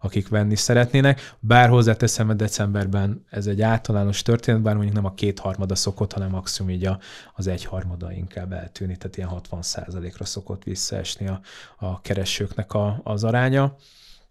akik 0.00 0.28
venni 0.28 0.56
szeretnének. 0.56 1.34
Bár 1.40 1.68
hozzáteszem, 1.68 2.26
hogy 2.26 2.36
decemberben 2.36 3.24
ez 3.30 3.46
egy 3.46 3.62
általános 3.62 4.22
történet, 4.22 4.62
bár 4.62 4.74
mondjuk 4.74 4.94
nem 4.94 5.04
a 5.04 5.14
kétharmada 5.14 5.74
szokott, 5.74 6.12
hanem 6.12 6.30
maximum 6.30 6.70
így 6.70 6.86
a, 6.86 6.98
az 7.34 7.46
egyharmada 7.46 8.12
inkább 8.12 8.52
eltűni, 8.52 8.96
tehát 8.96 9.16
ilyen 9.16 9.30
60% 9.50 10.14
ra 10.18 10.24
szokott 10.24 10.62
visszaesni 10.64 11.28
a, 11.28 11.40
a 11.76 12.00
keresőknek 12.00 12.72
a, 12.72 13.00
az 13.04 13.24
aránya. 13.24 13.76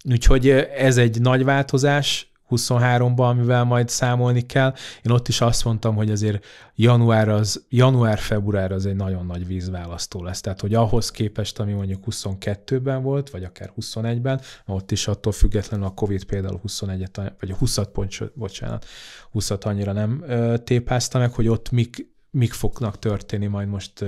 Úgyhogy 0.10 0.50
ez 0.78 0.98
egy 0.98 1.22
nagy 1.22 1.44
változás, 1.44 2.33
23-ban, 2.56 3.30
amivel 3.30 3.64
majd 3.64 3.90
számolni 3.90 4.42
kell. 4.42 4.74
Én 5.04 5.12
ott 5.12 5.28
is 5.28 5.42
azt 5.42 5.66
mondtam, 5.66 5.96
hogy 5.96 6.12
azért 6.12 6.46
január 6.76 7.30
az, 7.30 7.66
január-február 7.70 8.72
az 8.72 8.86
egy 8.86 8.96
nagyon 8.96 9.26
nagy 9.26 9.48
vízválasztó 9.48 10.24
lesz. 10.24 10.42
Tehát, 10.42 10.62
hogy 10.62 10.74
ahhoz 10.74 11.12
képest, 11.12 11.60
ami 11.60 11.74
mondjuk 11.74 12.04
22-ben 12.10 13.02
volt, 13.02 13.30
vagy 13.30 13.44
akár 13.44 13.72
21-ben, 13.82 14.42
ott 14.66 14.92
is 14.92 15.08
attól 15.08 15.32
függetlenül 15.32 15.86
a 15.86 15.94
Covid 15.94 16.24
például 16.24 16.62
21-et, 16.68 17.32
vagy 17.40 17.52
a 17.52 17.56
20 17.56 17.80
pont, 17.94 18.32
bocsánat, 18.36 18.86
20 19.32 19.50
annyira 19.50 19.92
nem 19.92 20.24
ö, 20.28 20.58
tépázta 20.58 21.20
meg, 21.20 21.32
hogy 21.32 21.48
ott 21.48 21.72
mik, 21.72 22.13
mik 22.34 22.54
fognak 22.54 23.00
történni 23.00 23.46
majd 23.46 23.68
most, 23.68 24.06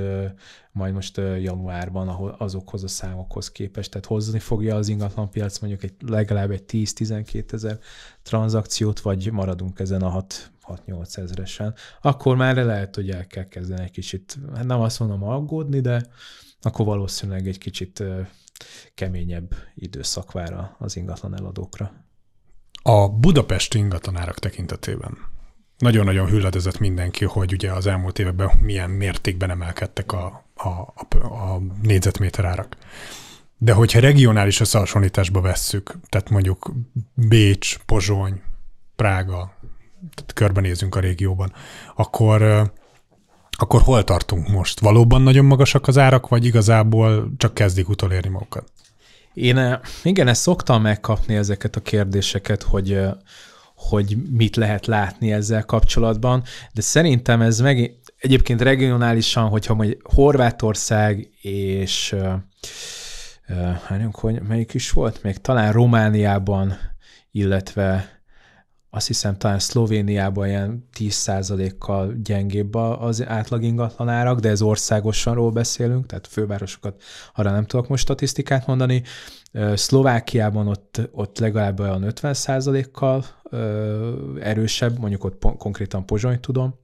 majd 0.71 0.93
most 0.93 1.17
januárban 1.17 2.35
azokhoz 2.37 2.83
a 2.83 2.87
számokhoz 2.87 3.51
képest. 3.51 3.91
Tehát 3.91 4.05
hozni 4.05 4.39
fogja 4.39 4.75
az 4.75 4.87
ingatlanpiac 4.87 5.59
mondjuk 5.59 5.83
egy, 5.83 5.93
legalább 6.05 6.51
egy 6.51 6.63
10-12 6.67 7.53
ezer 7.53 7.79
tranzakciót, 8.21 8.99
vagy 8.99 9.31
maradunk 9.31 9.79
ezen 9.79 10.01
a 10.01 10.25
6-8 10.67 11.17
ezeresen. 11.17 11.73
Akkor 12.01 12.35
már 12.35 12.55
lehet, 12.55 12.95
hogy 12.95 13.09
el 13.09 13.27
kell 13.27 13.47
kezdeni 13.47 13.83
egy 13.83 13.91
kicsit, 13.91 14.37
hát 14.55 14.65
nem 14.65 14.81
azt 14.81 14.99
mondom 14.99 15.23
aggódni, 15.23 15.79
de 15.79 16.07
akkor 16.61 16.85
valószínűleg 16.85 17.47
egy 17.47 17.57
kicsit 17.57 18.03
keményebb 18.93 19.55
időszak 19.75 20.31
vár 20.31 20.75
az 20.77 20.95
ingatlan 20.95 21.37
eladókra. 21.37 21.91
A 22.81 23.09
budapesti 23.09 23.77
ingatlanárak 23.77 24.39
tekintetében 24.39 25.17
nagyon-nagyon 25.77 26.27
hülledezett 26.27 26.79
mindenki, 26.79 27.25
hogy 27.25 27.53
ugye 27.53 27.71
az 27.71 27.87
elmúlt 27.87 28.19
években 28.19 28.51
milyen 28.61 28.89
mértékben 28.89 29.49
emelkedtek 29.49 30.11
a, 30.11 30.45
a, 30.55 30.67
a, 30.67 31.25
a 31.25 31.61
négyzetméter 31.81 32.45
árak. 32.45 32.77
De 33.57 33.73
hogyha 33.73 33.99
regionális 33.99 34.59
összehasonlításba 34.59 35.41
vesszük, 35.41 35.95
tehát 36.09 36.29
mondjuk 36.29 36.71
Bécs, 37.13 37.77
Pozsony, 37.85 38.41
Prága, 38.95 39.53
tehát 40.15 40.33
körbenézünk 40.33 40.95
a 40.95 40.99
régióban, 40.99 41.53
akkor, 41.95 42.71
akkor 43.51 43.81
hol 43.81 44.03
tartunk 44.03 44.47
most? 44.47 44.79
Valóban 44.79 45.21
nagyon 45.21 45.45
magasak 45.45 45.87
az 45.87 45.97
árak, 45.97 46.27
vagy 46.27 46.45
igazából 46.45 47.31
csak 47.37 47.53
kezdik 47.53 47.89
utolérni 47.89 48.29
magukat? 48.29 48.71
Én 49.33 49.79
igen, 50.03 50.27
ezt 50.27 50.41
szoktam 50.41 50.81
megkapni 50.81 51.35
ezeket 51.35 51.75
a 51.75 51.81
kérdéseket, 51.81 52.63
hogy 52.63 52.99
hogy 53.75 54.17
mit 54.31 54.55
lehet 54.55 54.85
látni 54.85 55.31
ezzel 55.31 55.63
kapcsolatban, 55.63 56.43
de 56.73 56.81
szerintem 56.81 57.41
ez 57.41 57.59
meg 57.59 57.95
egyébként 58.17 58.61
regionálisan, 58.61 59.49
hogyha 59.49 59.73
majd 59.73 59.97
Horvátország 60.03 61.29
és 61.41 62.15
uh, 62.17 62.33
hogy 64.11 64.41
melyik 64.41 64.73
is 64.73 64.91
volt? 64.91 65.23
Még 65.23 65.37
talán 65.37 65.71
Romániában, 65.71 66.77
illetve 67.31 68.15
azt 68.95 69.07
hiszem 69.07 69.37
talán 69.37 69.59
Szlovéniában 69.59 70.47
ilyen 70.47 70.87
10%-kal 70.99 72.13
gyengébb 72.23 72.75
az 72.75 73.25
átlag 73.25 73.63
ingatlanárak, 73.63 74.39
de 74.39 74.49
ez 74.49 74.61
országosanról 74.61 75.51
beszélünk, 75.51 76.05
tehát 76.05 76.27
fővárosokat 76.27 77.01
arra 77.33 77.51
nem 77.51 77.65
tudok 77.65 77.87
most 77.87 78.03
statisztikát 78.03 78.67
mondani. 78.67 79.03
Szlovákiában 79.75 80.67
ott, 80.67 81.01
ott 81.11 81.39
legalább 81.39 81.79
olyan 81.79 82.03
50%-kal 82.07 83.25
erősebb, 84.39 84.99
mondjuk 84.99 85.23
ott 85.23 85.45
konkrétan 85.57 86.05
Pozsony 86.05 86.39
tudom, 86.39 86.75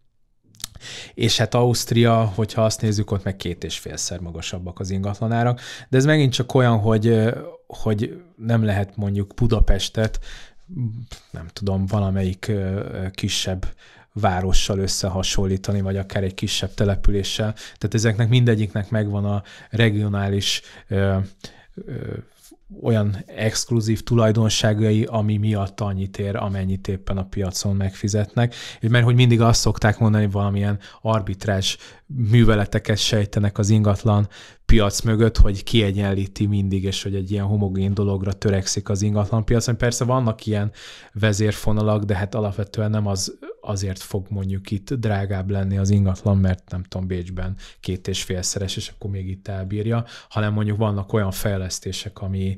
és 1.14 1.38
hát 1.38 1.54
Ausztria, 1.54 2.32
hogyha 2.36 2.64
azt 2.64 2.82
nézzük, 2.82 3.12
ott 3.12 3.24
meg 3.24 3.36
két 3.36 3.64
és 3.64 3.80
félszer 3.80 4.20
magasabbak 4.20 4.80
az 4.80 4.90
ingatlanárak, 4.90 5.62
de 5.90 5.98
ez 5.98 6.06
megint 6.06 6.34
csak 6.34 6.54
olyan, 6.54 6.78
hogy, 6.78 7.34
hogy 7.68 8.24
nem 8.36 8.64
lehet 8.64 8.96
mondjuk 8.96 9.34
Budapestet, 9.34 10.20
nem 11.32 11.48
tudom, 11.54 11.86
valamelyik 11.86 12.52
kisebb 13.12 13.66
várossal 14.14 14.80
összehasonlítani, 14.80 15.82
vagy 15.82 15.98
akár 15.98 16.24
egy 16.24 16.34
kisebb 16.34 16.74
településsel. 16.74 17.54
Tehát 17.54 17.94
ezeknek 17.94 18.30
mindegyiknek 18.30 18.90
megvan 18.90 19.26
a 19.26 19.44
regionális 19.70 20.62
olyan 22.84 23.24
exkluzív 23.26 24.04
tulajdonságai, 24.04 25.04
ami 25.04 25.38
miatt 25.38 25.80
annyit 25.80 26.18
ér, 26.18 26.36
amennyit 26.36 26.88
éppen 26.88 27.18
a 27.18 27.26
piacon 27.26 27.76
megfizetnek. 27.76 28.56
Mert 28.82 29.06
hogy 29.06 29.16
mindig 29.16 29.42
azt 29.42 29.60
szokták 29.60 30.00
mondani, 30.00 30.28
valamilyen 30.28 30.80
arbitrás 31.02 31.78
műveleteket 32.16 32.98
sejtenek 32.98 33.58
az 33.58 33.70
ingatlan 33.70 34.28
piac 34.66 35.02
mögött, 35.02 35.38
hogy 35.38 35.64
kiegyenlíti 35.64 36.46
mindig, 36.46 36.84
és 36.84 37.04
hogy 37.04 37.16
egy 37.16 37.32
ilyen 37.32 37.46
homogén 37.46 37.94
dologra 37.94 38.34
törekszik 38.34 38.90
az 38.90 39.02
ingatlan 39.02 39.46
piac. 39.46 39.78
Persze 39.78 40.04
vannak 40.04 40.46
ilyen 40.46 40.72
vezérfonalak, 41.14 42.04
de 42.04 42.16
hát 42.16 42.36
alapvetően 42.36 42.90
nem 42.90 43.08
az 43.08 43.38
azért 43.62 44.02
fog 44.02 44.26
mondjuk 44.30 44.72
itt 44.72 44.94
drágább 44.94 45.50
lenni 45.50 45.78
az 45.78 45.90
ingatlan, 45.90 46.38
mert 46.38 46.72
nem 46.72 46.84
tudom, 46.84 47.08
Bécsben 47.08 47.56
két 47.80 48.08
és 48.08 48.24
félszeres, 48.24 48.76
és 48.76 48.88
akkor 48.96 49.10
még 49.10 49.30
itt 49.30 49.48
elbírja, 49.48 50.06
hanem 50.30 50.54
mondjuk 50.54 50.78
vannak 50.78 51.14
olyan 51.14 51.32
fejlesztések, 51.32 52.22
ami 52.22 52.58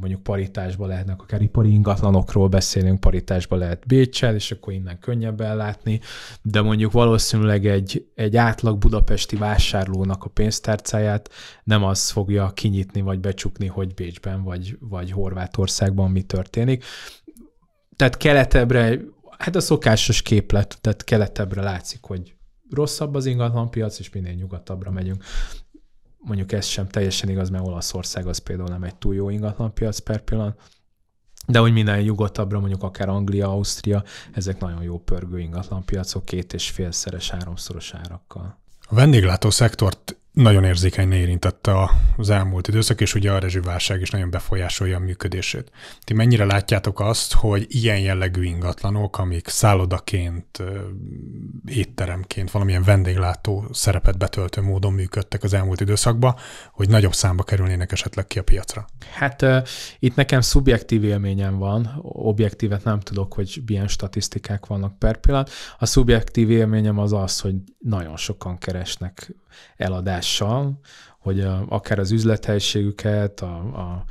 mondjuk 0.00 0.22
paritásba 0.22 0.86
lehetnek, 0.86 1.22
akár 1.22 1.42
ipari 1.42 1.72
ingatlanokról 1.72 2.48
beszélünk, 2.48 3.00
paritásba 3.00 3.56
lehet 3.56 3.86
Bécsel, 3.86 4.34
és 4.34 4.50
akkor 4.50 4.72
innen 4.72 4.98
könnyebb 4.98 5.40
ellátni, 5.40 6.00
de 6.42 6.60
mondjuk 6.60 6.92
valószínűleg 6.92 7.66
egy, 7.66 8.06
egy 8.14 8.36
átlag 8.36 8.78
budapesti 8.78 9.36
vásárlónak 9.36 10.24
a 10.24 10.28
pénztárcáját 10.28 11.30
nem 11.64 11.84
az 11.84 12.10
fogja 12.10 12.50
kinyitni 12.54 13.00
vagy 13.00 13.20
becsukni, 13.20 13.66
hogy 13.66 13.94
Bécsben 13.94 14.42
vagy, 14.42 14.76
vagy 14.80 15.10
Horvátországban 15.10 16.10
mi 16.10 16.22
történik. 16.22 16.84
Tehát 17.96 18.16
keletebbre, 18.16 18.98
hát 19.38 19.56
a 19.56 19.60
szokásos 19.60 20.22
képlet, 20.22 20.78
tehát 20.80 21.04
keletebbre 21.04 21.62
látszik, 21.62 22.02
hogy 22.02 22.34
rosszabb 22.70 23.14
az 23.14 23.26
ingatlanpiac, 23.26 23.98
és 23.98 24.10
minél 24.10 24.32
nyugatabbra 24.32 24.90
megyünk 24.90 25.24
mondjuk 26.20 26.52
ez 26.52 26.64
sem 26.64 26.88
teljesen 26.88 27.28
igaz, 27.28 27.50
mert 27.50 27.66
Olaszország 27.66 28.26
az 28.26 28.38
például 28.38 28.68
nem 28.68 28.82
egy 28.82 28.94
túl 28.94 29.14
jó 29.14 29.28
ingatlanpiac 29.28 29.98
per 29.98 30.20
pillanat, 30.20 30.60
de 31.46 31.58
hogy 31.58 31.72
minden 31.72 32.00
nyugodtabbra, 32.00 32.60
mondjuk 32.60 32.82
akár 32.82 33.08
Anglia, 33.08 33.48
Ausztria, 33.48 34.04
ezek 34.32 34.60
nagyon 34.60 34.82
jó 34.82 34.98
pörgő 34.98 35.38
ingatlanpiacok, 35.38 36.24
két 36.24 36.52
és 36.52 36.70
félszeres, 36.70 37.30
háromszoros 37.30 37.94
árakkal. 37.94 38.58
A 38.88 38.94
vendéglátó 38.94 39.50
szektort 39.50 40.16
nagyon 40.32 40.64
érzékenyen 40.64 41.12
érintette 41.12 41.90
az 42.16 42.30
elmúlt 42.30 42.68
időszak, 42.68 43.00
és 43.00 43.14
ugye 43.14 43.32
a 43.32 43.38
rezsiválság 43.38 44.00
is 44.00 44.10
nagyon 44.10 44.30
befolyásolja 44.30 44.96
a 44.96 45.00
működését. 45.00 45.70
Ti 46.04 46.14
mennyire 46.14 46.44
látjátok 46.44 47.00
azt, 47.00 47.32
hogy 47.32 47.66
ilyen 47.68 48.00
jellegű 48.00 48.42
ingatlanok, 48.42 49.18
amik 49.18 49.48
szállodaként, 49.48 50.62
étteremként, 51.66 52.50
valamilyen 52.50 52.82
vendéglátó 52.82 53.68
szerepet 53.72 54.18
betöltő 54.18 54.60
módon 54.60 54.92
működtek 54.92 55.42
az 55.42 55.52
elmúlt 55.52 55.80
időszakban, 55.80 56.34
hogy 56.72 56.88
nagyobb 56.88 57.14
számba 57.14 57.42
kerülnének 57.42 57.92
esetleg 57.92 58.26
ki 58.26 58.38
a 58.38 58.42
piacra? 58.42 58.86
Hát 59.12 59.46
itt 59.98 60.14
nekem 60.14 60.40
szubjektív 60.40 61.04
élményem 61.04 61.58
van, 61.58 62.00
objektívet 62.02 62.84
nem 62.84 63.00
tudok, 63.00 63.34
hogy 63.34 63.62
milyen 63.66 63.88
statisztikák 63.88 64.66
vannak 64.66 64.98
per 64.98 65.20
pillanat. 65.20 65.50
A 65.78 65.86
szubjektív 65.86 66.50
élményem 66.50 66.98
az 66.98 67.12
az, 67.12 67.40
hogy 67.40 67.54
nagyon 67.78 68.16
sokan 68.16 68.58
keresnek 68.58 69.34
eladással, 69.76 70.80
hogy 71.18 71.40
a, 71.40 71.64
akár 71.68 71.98
az 71.98 72.10
üzlethelyiségüket, 72.10 73.40
a, 73.40 73.56
a, 73.56 74.04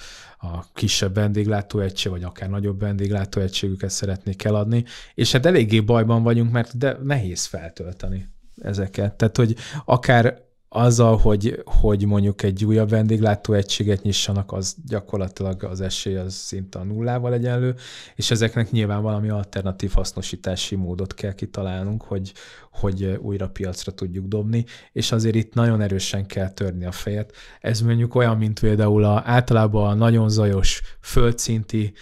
a 0.47 0.65
kisebb 0.73 1.13
vendéglátóegység, 1.13 2.11
vagy 2.11 2.23
akár 2.23 2.49
nagyobb 2.49 2.79
vendéglátóegységüket 2.79 3.89
szeretnék 3.89 4.43
eladni, 4.43 4.85
és 5.13 5.31
hát 5.31 5.45
eléggé 5.45 5.79
bajban 5.79 6.23
vagyunk, 6.23 6.51
mert 6.51 6.77
de 6.77 6.97
nehéz 7.03 7.45
feltölteni 7.45 8.29
ezeket. 8.61 9.13
Tehát, 9.13 9.37
hogy 9.37 9.55
akár 9.85 10.47
azzal, 10.69 11.17
hogy, 11.17 11.61
hogy 11.65 12.05
mondjuk 12.05 12.43
egy 12.43 12.65
újabb 12.65 12.89
vendéglátó 12.89 13.53
egységet 13.53 14.01
nyissanak, 14.01 14.51
az 14.51 14.75
gyakorlatilag 14.87 15.63
az 15.63 15.81
esély 15.81 16.15
az 16.15 16.33
szinte 16.33 16.79
a 16.79 16.83
nullával 16.83 17.33
egyenlő, 17.33 17.75
és 18.15 18.31
ezeknek 18.31 18.71
nyilván 18.71 19.01
valami 19.01 19.29
alternatív 19.29 19.91
hasznosítási 19.91 20.75
módot 20.75 21.13
kell 21.13 21.33
kitalálnunk, 21.33 22.03
hogy, 22.03 22.33
hogy 22.71 23.19
újra 23.21 23.49
piacra 23.49 23.91
tudjuk 23.91 24.27
dobni, 24.27 24.65
és 24.91 25.11
azért 25.11 25.35
itt 25.35 25.53
nagyon 25.53 25.81
erősen 25.81 26.25
kell 26.25 26.49
törni 26.49 26.85
a 26.85 26.91
fejet. 26.91 27.33
Ez 27.61 27.81
mondjuk 27.81 28.15
olyan, 28.15 28.37
mint 28.37 28.59
például 28.59 29.03
a, 29.03 29.21
általában 29.25 29.89
a 29.89 29.93
nagyon 29.93 30.29
zajos 30.29 30.81
földszinti 31.01 31.93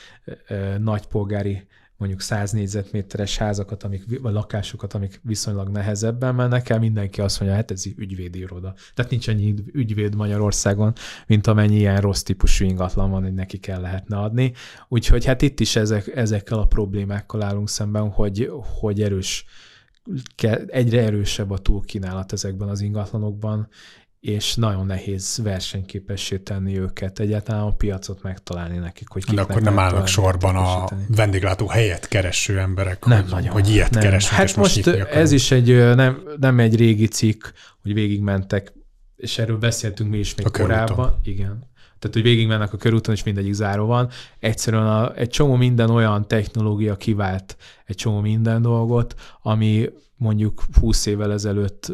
nagypolgári 0.78 1.68
mondjuk 1.98 2.22
100 2.22 2.52
négyzetméteres 2.52 3.38
házakat, 3.38 3.84
amik, 3.84 4.22
vagy 4.22 4.34
lakásokat, 4.34 4.94
amik 4.94 5.20
viszonylag 5.24 5.70
nehezebben 5.70 6.36
mennek 6.36 6.70
el, 6.70 6.80
mindenki 6.80 7.22
azt 7.22 7.40
mondja, 7.40 7.58
hát 7.58 7.72
ez 7.72 7.86
ügyvédi 7.86 8.40
iroda. 8.40 8.74
Tehát 8.94 9.12
nincs 9.12 9.28
annyi 9.28 9.54
ügyvéd 9.72 10.16
Magyarországon, 10.16 10.94
mint 11.28 11.48
amennyi 11.48 11.76
ilyen 11.76 12.02
rossz 12.02 12.22
típusú 12.22 12.66
ingatlan 12.66 13.12
van, 13.12 13.24
hogy 13.24 13.34
neki 13.34 13.58
kell 13.58 13.82
lehetne 13.82 14.18
adni. 14.18 14.54
Úgyhogy 14.88 15.26
hát 15.26 15.42
itt 15.42 15.60
is 15.60 15.76
ezek, 15.76 16.08
ezekkel 16.16 16.60
a 16.60 16.66
problémákkal 16.66 17.42
állunk 17.42 17.70
szemben, 17.70 18.10
hogy, 18.10 18.52
hogy 18.80 19.02
erős, 19.02 19.46
egyre 20.68 21.02
erősebb 21.02 21.52
a 21.52 21.58
túlkínálat 21.58 22.32
ezekben 22.32 22.70
az 22.70 22.82
ingatlanokban, 22.82 23.68
és 24.28 24.56
nagyon 24.56 24.86
nehéz 24.86 25.40
versenyképessé 25.44 26.38
tenni 26.38 26.80
őket, 26.80 27.20
egyáltalán 27.20 27.62
a 27.62 27.72
piacot 27.72 28.22
megtalálni 28.22 28.78
nekik, 28.78 29.08
hogy 29.10 29.24
De 29.24 29.42
akkor 29.42 29.62
nem 29.62 29.80
állnak 29.80 30.08
sorban 30.08 30.56
a 30.56 30.88
vendéglátó 31.08 31.68
helyet 31.68 32.08
kereső 32.08 32.60
emberek, 32.60 33.06
nem 33.06 33.22
hogy, 33.22 33.32
nagyon, 33.32 33.52
hogy 33.52 33.70
ilyet 33.70 33.90
nem. 33.90 34.02
keresnek. 34.02 34.34
Hát 34.34 34.56
most, 34.56 34.86
most 34.86 34.98
ez 34.98 35.32
is 35.32 35.52
egy 35.52 35.96
nem, 35.96 36.22
nem 36.40 36.60
egy 36.60 36.76
régi 36.76 37.08
cikk, 37.08 37.44
hogy 37.82 37.94
végigmentek, 37.94 38.74
és 39.16 39.38
erről 39.38 39.58
beszéltünk 39.58 40.10
mi 40.10 40.18
is 40.18 40.36
még 40.36 40.46
a 40.46 40.50
korábban. 40.50 40.96
Körúton. 40.96 41.20
Igen. 41.24 41.70
Tehát, 42.00 42.16
hogy 42.16 42.22
végigmennek 42.22 42.74
a 42.74 42.78
körúton, 42.78 43.14
és 43.14 43.24
mindegyik 43.24 43.54
záró 43.54 43.86
van. 43.86 44.10
Egyszerűen 44.40 44.88
a, 44.88 45.16
egy 45.16 45.30
csomó 45.30 45.56
minden 45.56 45.90
olyan 45.90 46.28
technológia 46.28 46.96
kivált 46.96 47.58
egy 47.86 47.96
csomó 47.96 48.20
minden 48.20 48.62
dolgot, 48.62 49.16
ami 49.42 49.90
mondjuk 50.16 50.64
20 50.80 51.06
évvel 51.06 51.32
ezelőtt 51.32 51.92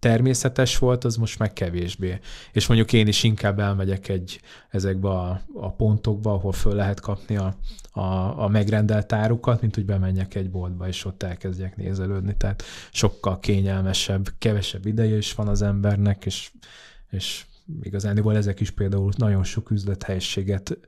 természetes 0.00 0.78
volt, 0.78 1.04
az 1.04 1.16
most 1.16 1.38
meg 1.38 1.52
kevésbé. 1.52 2.18
És 2.52 2.66
mondjuk 2.66 2.92
én 2.92 3.06
is 3.06 3.22
inkább 3.22 3.58
elmegyek 3.58 4.08
egy 4.08 4.40
ezekbe 4.70 5.08
a, 5.08 5.40
a 5.54 5.72
pontokba, 5.72 6.32
ahol 6.32 6.52
föl 6.52 6.74
lehet 6.74 7.00
kapni 7.00 7.36
a, 7.36 7.56
a, 7.90 8.00
a 8.42 8.48
megrendelt 8.48 9.12
árukat, 9.12 9.60
mint 9.60 9.74
hogy 9.74 9.84
bemenjek 9.84 10.34
egy 10.34 10.50
boltba, 10.50 10.88
és 10.88 11.04
ott 11.04 11.22
elkezdjek 11.22 11.76
nézelődni. 11.76 12.36
Tehát 12.36 12.62
sokkal 12.92 13.38
kényelmesebb, 13.38 14.28
kevesebb 14.38 14.86
ideje 14.86 15.16
is 15.16 15.34
van 15.34 15.48
az 15.48 15.62
embernek, 15.62 16.26
és, 16.26 16.50
és 17.10 17.44
igazániból 17.82 18.36
ezek 18.36 18.60
is 18.60 18.70
például 18.70 19.12
nagyon 19.16 19.44
sok 19.44 19.70
üzlethelyiséget 19.70 20.78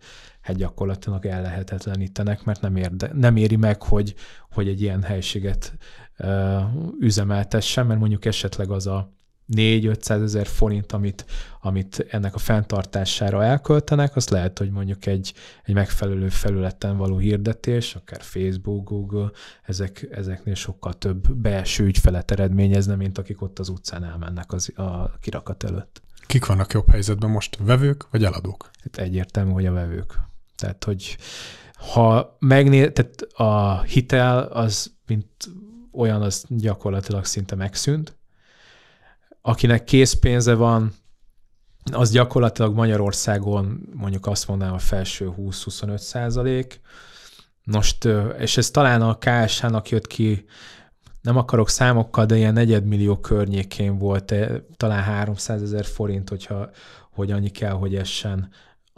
hát 0.43 0.57
gyakorlatilag 0.57 1.27
ellehetetlenítenek, 1.27 2.45
mert 2.45 2.61
nem, 2.61 2.77
érde, 2.77 3.11
nem 3.15 3.37
éri 3.37 3.57
meg, 3.57 3.83
hogy, 3.83 4.15
hogy 4.51 4.69
egy 4.69 4.83
ilyen 4.83 5.03
helységet 5.03 5.73
uh, 6.19 6.63
üzemeltessen, 7.01 7.87
mert 7.87 8.01
mondjuk 8.01 8.25
esetleg 8.25 8.71
az 8.71 8.87
a 8.87 9.13
4-500 9.57 10.23
ezer 10.23 10.47
forint, 10.47 10.93
amit, 10.93 11.25
amit 11.61 12.07
ennek 12.11 12.35
a 12.35 12.39
fenntartására 12.39 13.45
elköltenek, 13.45 14.17
az 14.17 14.29
lehet, 14.29 14.59
hogy 14.59 14.71
mondjuk 14.71 15.07
egy, 15.07 15.35
egy 15.65 15.75
megfelelő 15.75 16.29
felületen 16.29 16.97
való 16.97 17.19
hirdetés, 17.19 17.95
akár 17.95 18.23
Facebook, 18.23 18.89
Google, 18.89 19.31
ezek, 19.63 20.09
ezeknél 20.11 20.55
sokkal 20.55 20.93
több 20.93 21.33
belső 21.35 21.85
ügyfelet 21.85 22.31
eredményezne, 22.31 22.95
mint 22.95 23.19
akik 23.19 23.43
ott 23.43 23.59
az 23.59 23.69
utcán 23.69 24.05
elmennek 24.05 24.53
az, 24.53 24.79
a 24.79 25.19
kirakat 25.21 25.65
előtt. 25.65 26.03
Kik 26.27 26.47
vannak 26.47 26.73
jobb 26.73 26.91
helyzetben 26.91 27.31
most, 27.31 27.59
vevők 27.61 28.11
vagy 28.11 28.25
eladók? 28.25 28.71
Hát 28.83 28.97
egyértelmű, 28.97 29.53
hogy 29.53 29.67
a 29.67 29.73
vevők. 29.73 30.31
Tehát, 30.63 30.85
hogy 30.85 31.17
ha 31.93 32.37
megnéz, 32.39 32.91
tehát 32.93 33.23
a 33.35 33.81
hitel 33.81 34.43
az, 34.43 34.93
mint 35.07 35.27
olyan, 35.93 36.23
az 36.23 36.45
gyakorlatilag 36.49 37.25
szinte 37.25 37.55
megszűnt. 37.55 38.17
Akinek 39.41 39.85
készpénze 39.85 40.55
van, 40.55 40.93
az 41.93 42.11
gyakorlatilag 42.11 42.75
Magyarországon 42.75 43.89
mondjuk 43.95 44.27
azt 44.27 44.49
mondanám 44.49 44.75
a 44.75 44.79
felső 44.79 45.33
20-25 45.39 45.97
százalék. 45.97 46.81
Most, 47.65 48.09
és 48.39 48.57
ez 48.57 48.71
talán 48.71 49.03
a 49.03 49.19
KSH-nak 49.19 49.89
jött 49.89 50.07
ki, 50.07 50.45
nem 51.21 51.37
akarok 51.37 51.69
számokkal, 51.69 52.27
de 52.27 52.37
ilyen 52.37 52.53
negyedmillió 52.53 53.17
környékén 53.21 53.99
volt, 53.99 54.35
talán 54.77 55.03
300 55.03 55.63
ezer 55.63 55.85
forint, 55.85 56.29
hogyha, 56.29 56.71
hogy 57.11 57.31
annyi 57.31 57.51
kell, 57.51 57.73
hogy 57.73 57.95
essen 57.95 58.51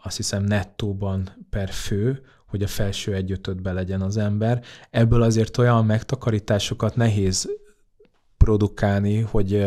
azt 0.04 0.16
hiszem 0.16 0.42
nettóban 0.44 1.46
per 1.50 1.70
fő, 1.70 2.22
hogy 2.46 2.62
a 2.62 2.66
felső 2.66 3.14
egyötödbe 3.14 3.72
legyen 3.72 4.00
az 4.00 4.16
ember. 4.16 4.62
Ebből 4.90 5.22
azért 5.22 5.58
olyan 5.58 5.86
megtakarításokat 5.86 6.96
nehéz 6.96 7.48
produkálni, 8.36 9.20
hogy, 9.20 9.66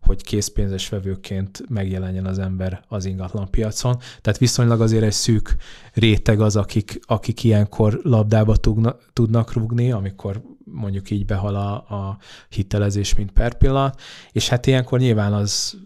hogy 0.00 0.22
készpénzes 0.22 0.88
vevőként 0.88 1.62
megjelenjen 1.68 2.26
az 2.26 2.38
ember 2.38 2.84
az 2.88 3.04
ingatlan 3.04 3.50
piacon. 3.50 3.96
Tehát 4.20 4.38
viszonylag 4.38 4.80
azért 4.80 5.02
egy 5.02 5.12
szűk 5.12 5.56
réteg 5.92 6.40
az, 6.40 6.56
akik, 6.56 7.00
akik 7.02 7.44
ilyenkor 7.44 8.00
labdába 8.02 8.56
tudna, 8.56 8.96
tudnak 9.12 9.52
rúgni, 9.52 9.92
amikor 9.92 10.42
mondjuk 10.64 11.10
így 11.10 11.24
behal 11.24 11.54
a, 11.54 11.72
a 11.74 12.18
hitelezés, 12.48 13.14
mint 13.14 13.30
per 13.30 13.54
pillanat, 13.54 14.00
és 14.32 14.48
hát 14.48 14.66
ilyenkor 14.66 14.98
nyilván 14.98 15.32
az 15.32 15.76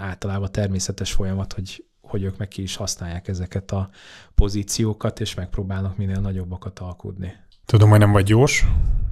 általában 0.00 0.52
természetes 0.52 1.12
folyamat, 1.12 1.52
hogy 1.52 1.85
hogy 2.08 2.22
ők 2.22 2.38
meg 2.38 2.48
ki 2.48 2.62
is 2.62 2.76
használják 2.76 3.28
ezeket 3.28 3.70
a 3.70 3.90
pozíciókat, 4.34 5.20
és 5.20 5.34
megpróbálnak 5.34 5.96
minél 5.96 6.20
nagyobbakat 6.20 6.78
alkudni. 6.78 7.32
Tudom, 7.66 7.90
hogy 7.90 7.98
nem 7.98 8.12
vagy 8.12 8.24
gyors, 8.24 8.64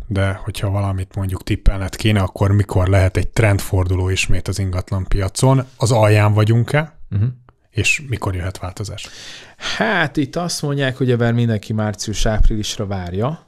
de 0.06 0.32
hogyha 0.32 0.70
valamit 0.70 1.14
mondjuk 1.14 1.42
tippelnet 1.42 1.96
kéne, 1.96 2.20
akkor 2.20 2.52
mikor 2.52 2.88
lehet 2.88 3.16
egy 3.16 3.28
trendforduló 3.28 4.08
ismét 4.08 4.48
az 4.48 4.58
ingatlan 4.58 5.04
piacon? 5.04 5.64
Az 5.76 5.92
alján 5.92 6.32
vagyunk-e? 6.32 6.98
Uh-huh. 7.10 7.28
És 7.70 8.02
mikor 8.08 8.34
jöhet 8.34 8.58
változás? 8.58 9.08
Hát 9.56 10.16
itt 10.16 10.36
azt 10.36 10.62
mondják, 10.62 10.96
hogy 10.96 11.10
ebben 11.10 11.34
mindenki 11.34 11.72
március-áprilisra 11.72 12.86
várja, 12.86 13.46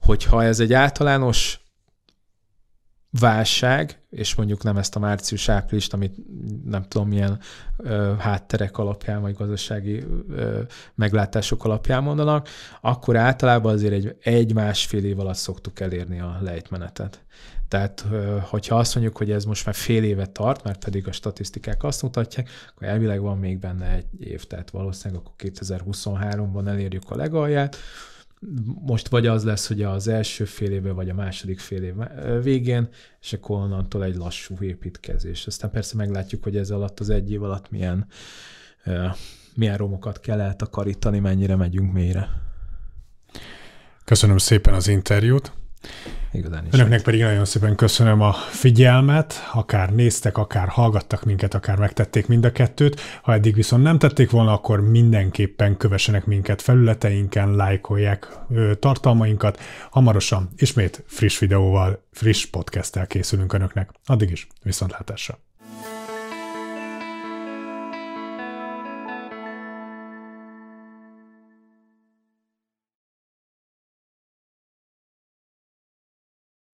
hogyha 0.00 0.44
ez 0.44 0.60
egy 0.60 0.72
általános 0.72 1.60
válság, 3.10 4.00
és 4.10 4.34
mondjuk 4.34 4.62
nem 4.62 4.76
ezt 4.76 4.96
a 4.96 4.98
március-áprilist, 4.98 5.92
amit 5.92 6.14
nem 6.64 6.82
tudom 6.82 7.08
milyen 7.08 7.38
ö, 7.76 8.14
hátterek 8.18 8.78
alapján, 8.78 9.20
vagy 9.20 9.34
gazdasági 9.34 10.04
ö, 10.30 10.60
meglátások 10.94 11.64
alapján 11.64 12.02
mondanak, 12.02 12.48
akkor 12.80 13.16
általában 13.16 13.72
azért 13.72 13.92
egy, 13.92 14.16
egy-másfél 14.20 15.04
év 15.04 15.18
alatt 15.18 15.36
szoktuk 15.36 15.80
elérni 15.80 16.20
a 16.20 16.38
lejtmenetet. 16.40 17.24
Tehát, 17.68 18.06
hogyha 18.42 18.76
azt 18.76 18.94
mondjuk, 18.94 19.16
hogy 19.16 19.30
ez 19.30 19.44
most 19.44 19.64
már 19.64 19.74
fél 19.74 20.04
éve 20.04 20.26
tart, 20.26 20.64
mert 20.64 20.84
pedig 20.84 21.08
a 21.08 21.12
statisztikák 21.12 21.84
azt 21.84 22.02
mutatják, 22.02 22.48
akkor 22.68 22.88
elvileg 22.88 23.20
van 23.20 23.38
még 23.38 23.58
benne 23.58 23.90
egy 23.90 24.06
év, 24.18 24.44
tehát 24.44 24.70
valószínűleg 24.70 25.22
akkor 25.22 25.34
2023-ban 25.38 26.66
elérjük 26.66 27.10
a 27.10 27.16
legalját, 27.16 27.76
most 28.80 29.08
vagy 29.08 29.26
az 29.26 29.44
lesz, 29.44 29.66
hogy 29.66 29.82
az 29.82 30.08
első 30.08 30.44
fél 30.44 30.70
évben, 30.70 30.94
vagy 30.94 31.08
a 31.08 31.14
második 31.14 31.58
fél 31.58 31.82
év 31.82 31.94
végén, 32.42 32.88
és 33.20 33.32
akkor 33.32 33.56
onnantól 33.56 34.04
egy 34.04 34.16
lassú 34.16 34.56
építkezés. 34.60 35.46
Aztán 35.46 35.70
persze 35.70 35.96
meglátjuk, 35.96 36.42
hogy 36.42 36.56
ez 36.56 36.70
alatt 36.70 37.00
az 37.00 37.10
egy 37.10 37.30
év 37.30 37.42
alatt 37.42 37.70
milyen, 37.70 38.06
milyen 39.54 39.76
romokat 39.76 40.20
kell 40.20 40.40
eltakarítani, 40.40 41.18
mennyire 41.18 41.56
megyünk 41.56 41.92
mélyre. 41.92 42.28
Köszönöm 44.04 44.38
szépen 44.38 44.74
az 44.74 44.88
interjút. 44.88 45.52
Igazán 46.32 46.66
is. 46.66 46.72
Önöknek 46.72 47.02
pedig 47.02 47.20
nagyon 47.20 47.44
szépen 47.44 47.76
köszönöm 47.76 48.20
a 48.20 48.32
figyelmet, 48.32 49.34
akár 49.52 49.94
néztek, 49.94 50.38
akár 50.38 50.68
hallgattak 50.68 51.24
minket, 51.24 51.54
akár 51.54 51.78
megtették 51.78 52.26
mind 52.26 52.44
a 52.44 52.52
kettőt. 52.52 53.00
Ha 53.22 53.32
eddig 53.32 53.54
viszont 53.54 53.82
nem 53.82 53.98
tették 53.98 54.30
volna, 54.30 54.52
akkor 54.52 54.80
mindenképpen 54.80 55.76
kövessenek 55.76 56.24
minket 56.24 56.62
felületeinken, 56.62 57.54
lájkolják 57.54 58.28
tartalmainkat. 58.78 59.60
Hamarosan 59.90 60.48
ismét 60.56 61.02
friss 61.06 61.38
videóval, 61.38 62.04
friss 62.12 62.44
podcasttel 62.44 63.06
készülünk 63.06 63.52
Önöknek. 63.52 63.90
Addig 64.06 64.30
is 64.30 64.46
viszontlátásra! 64.62 65.38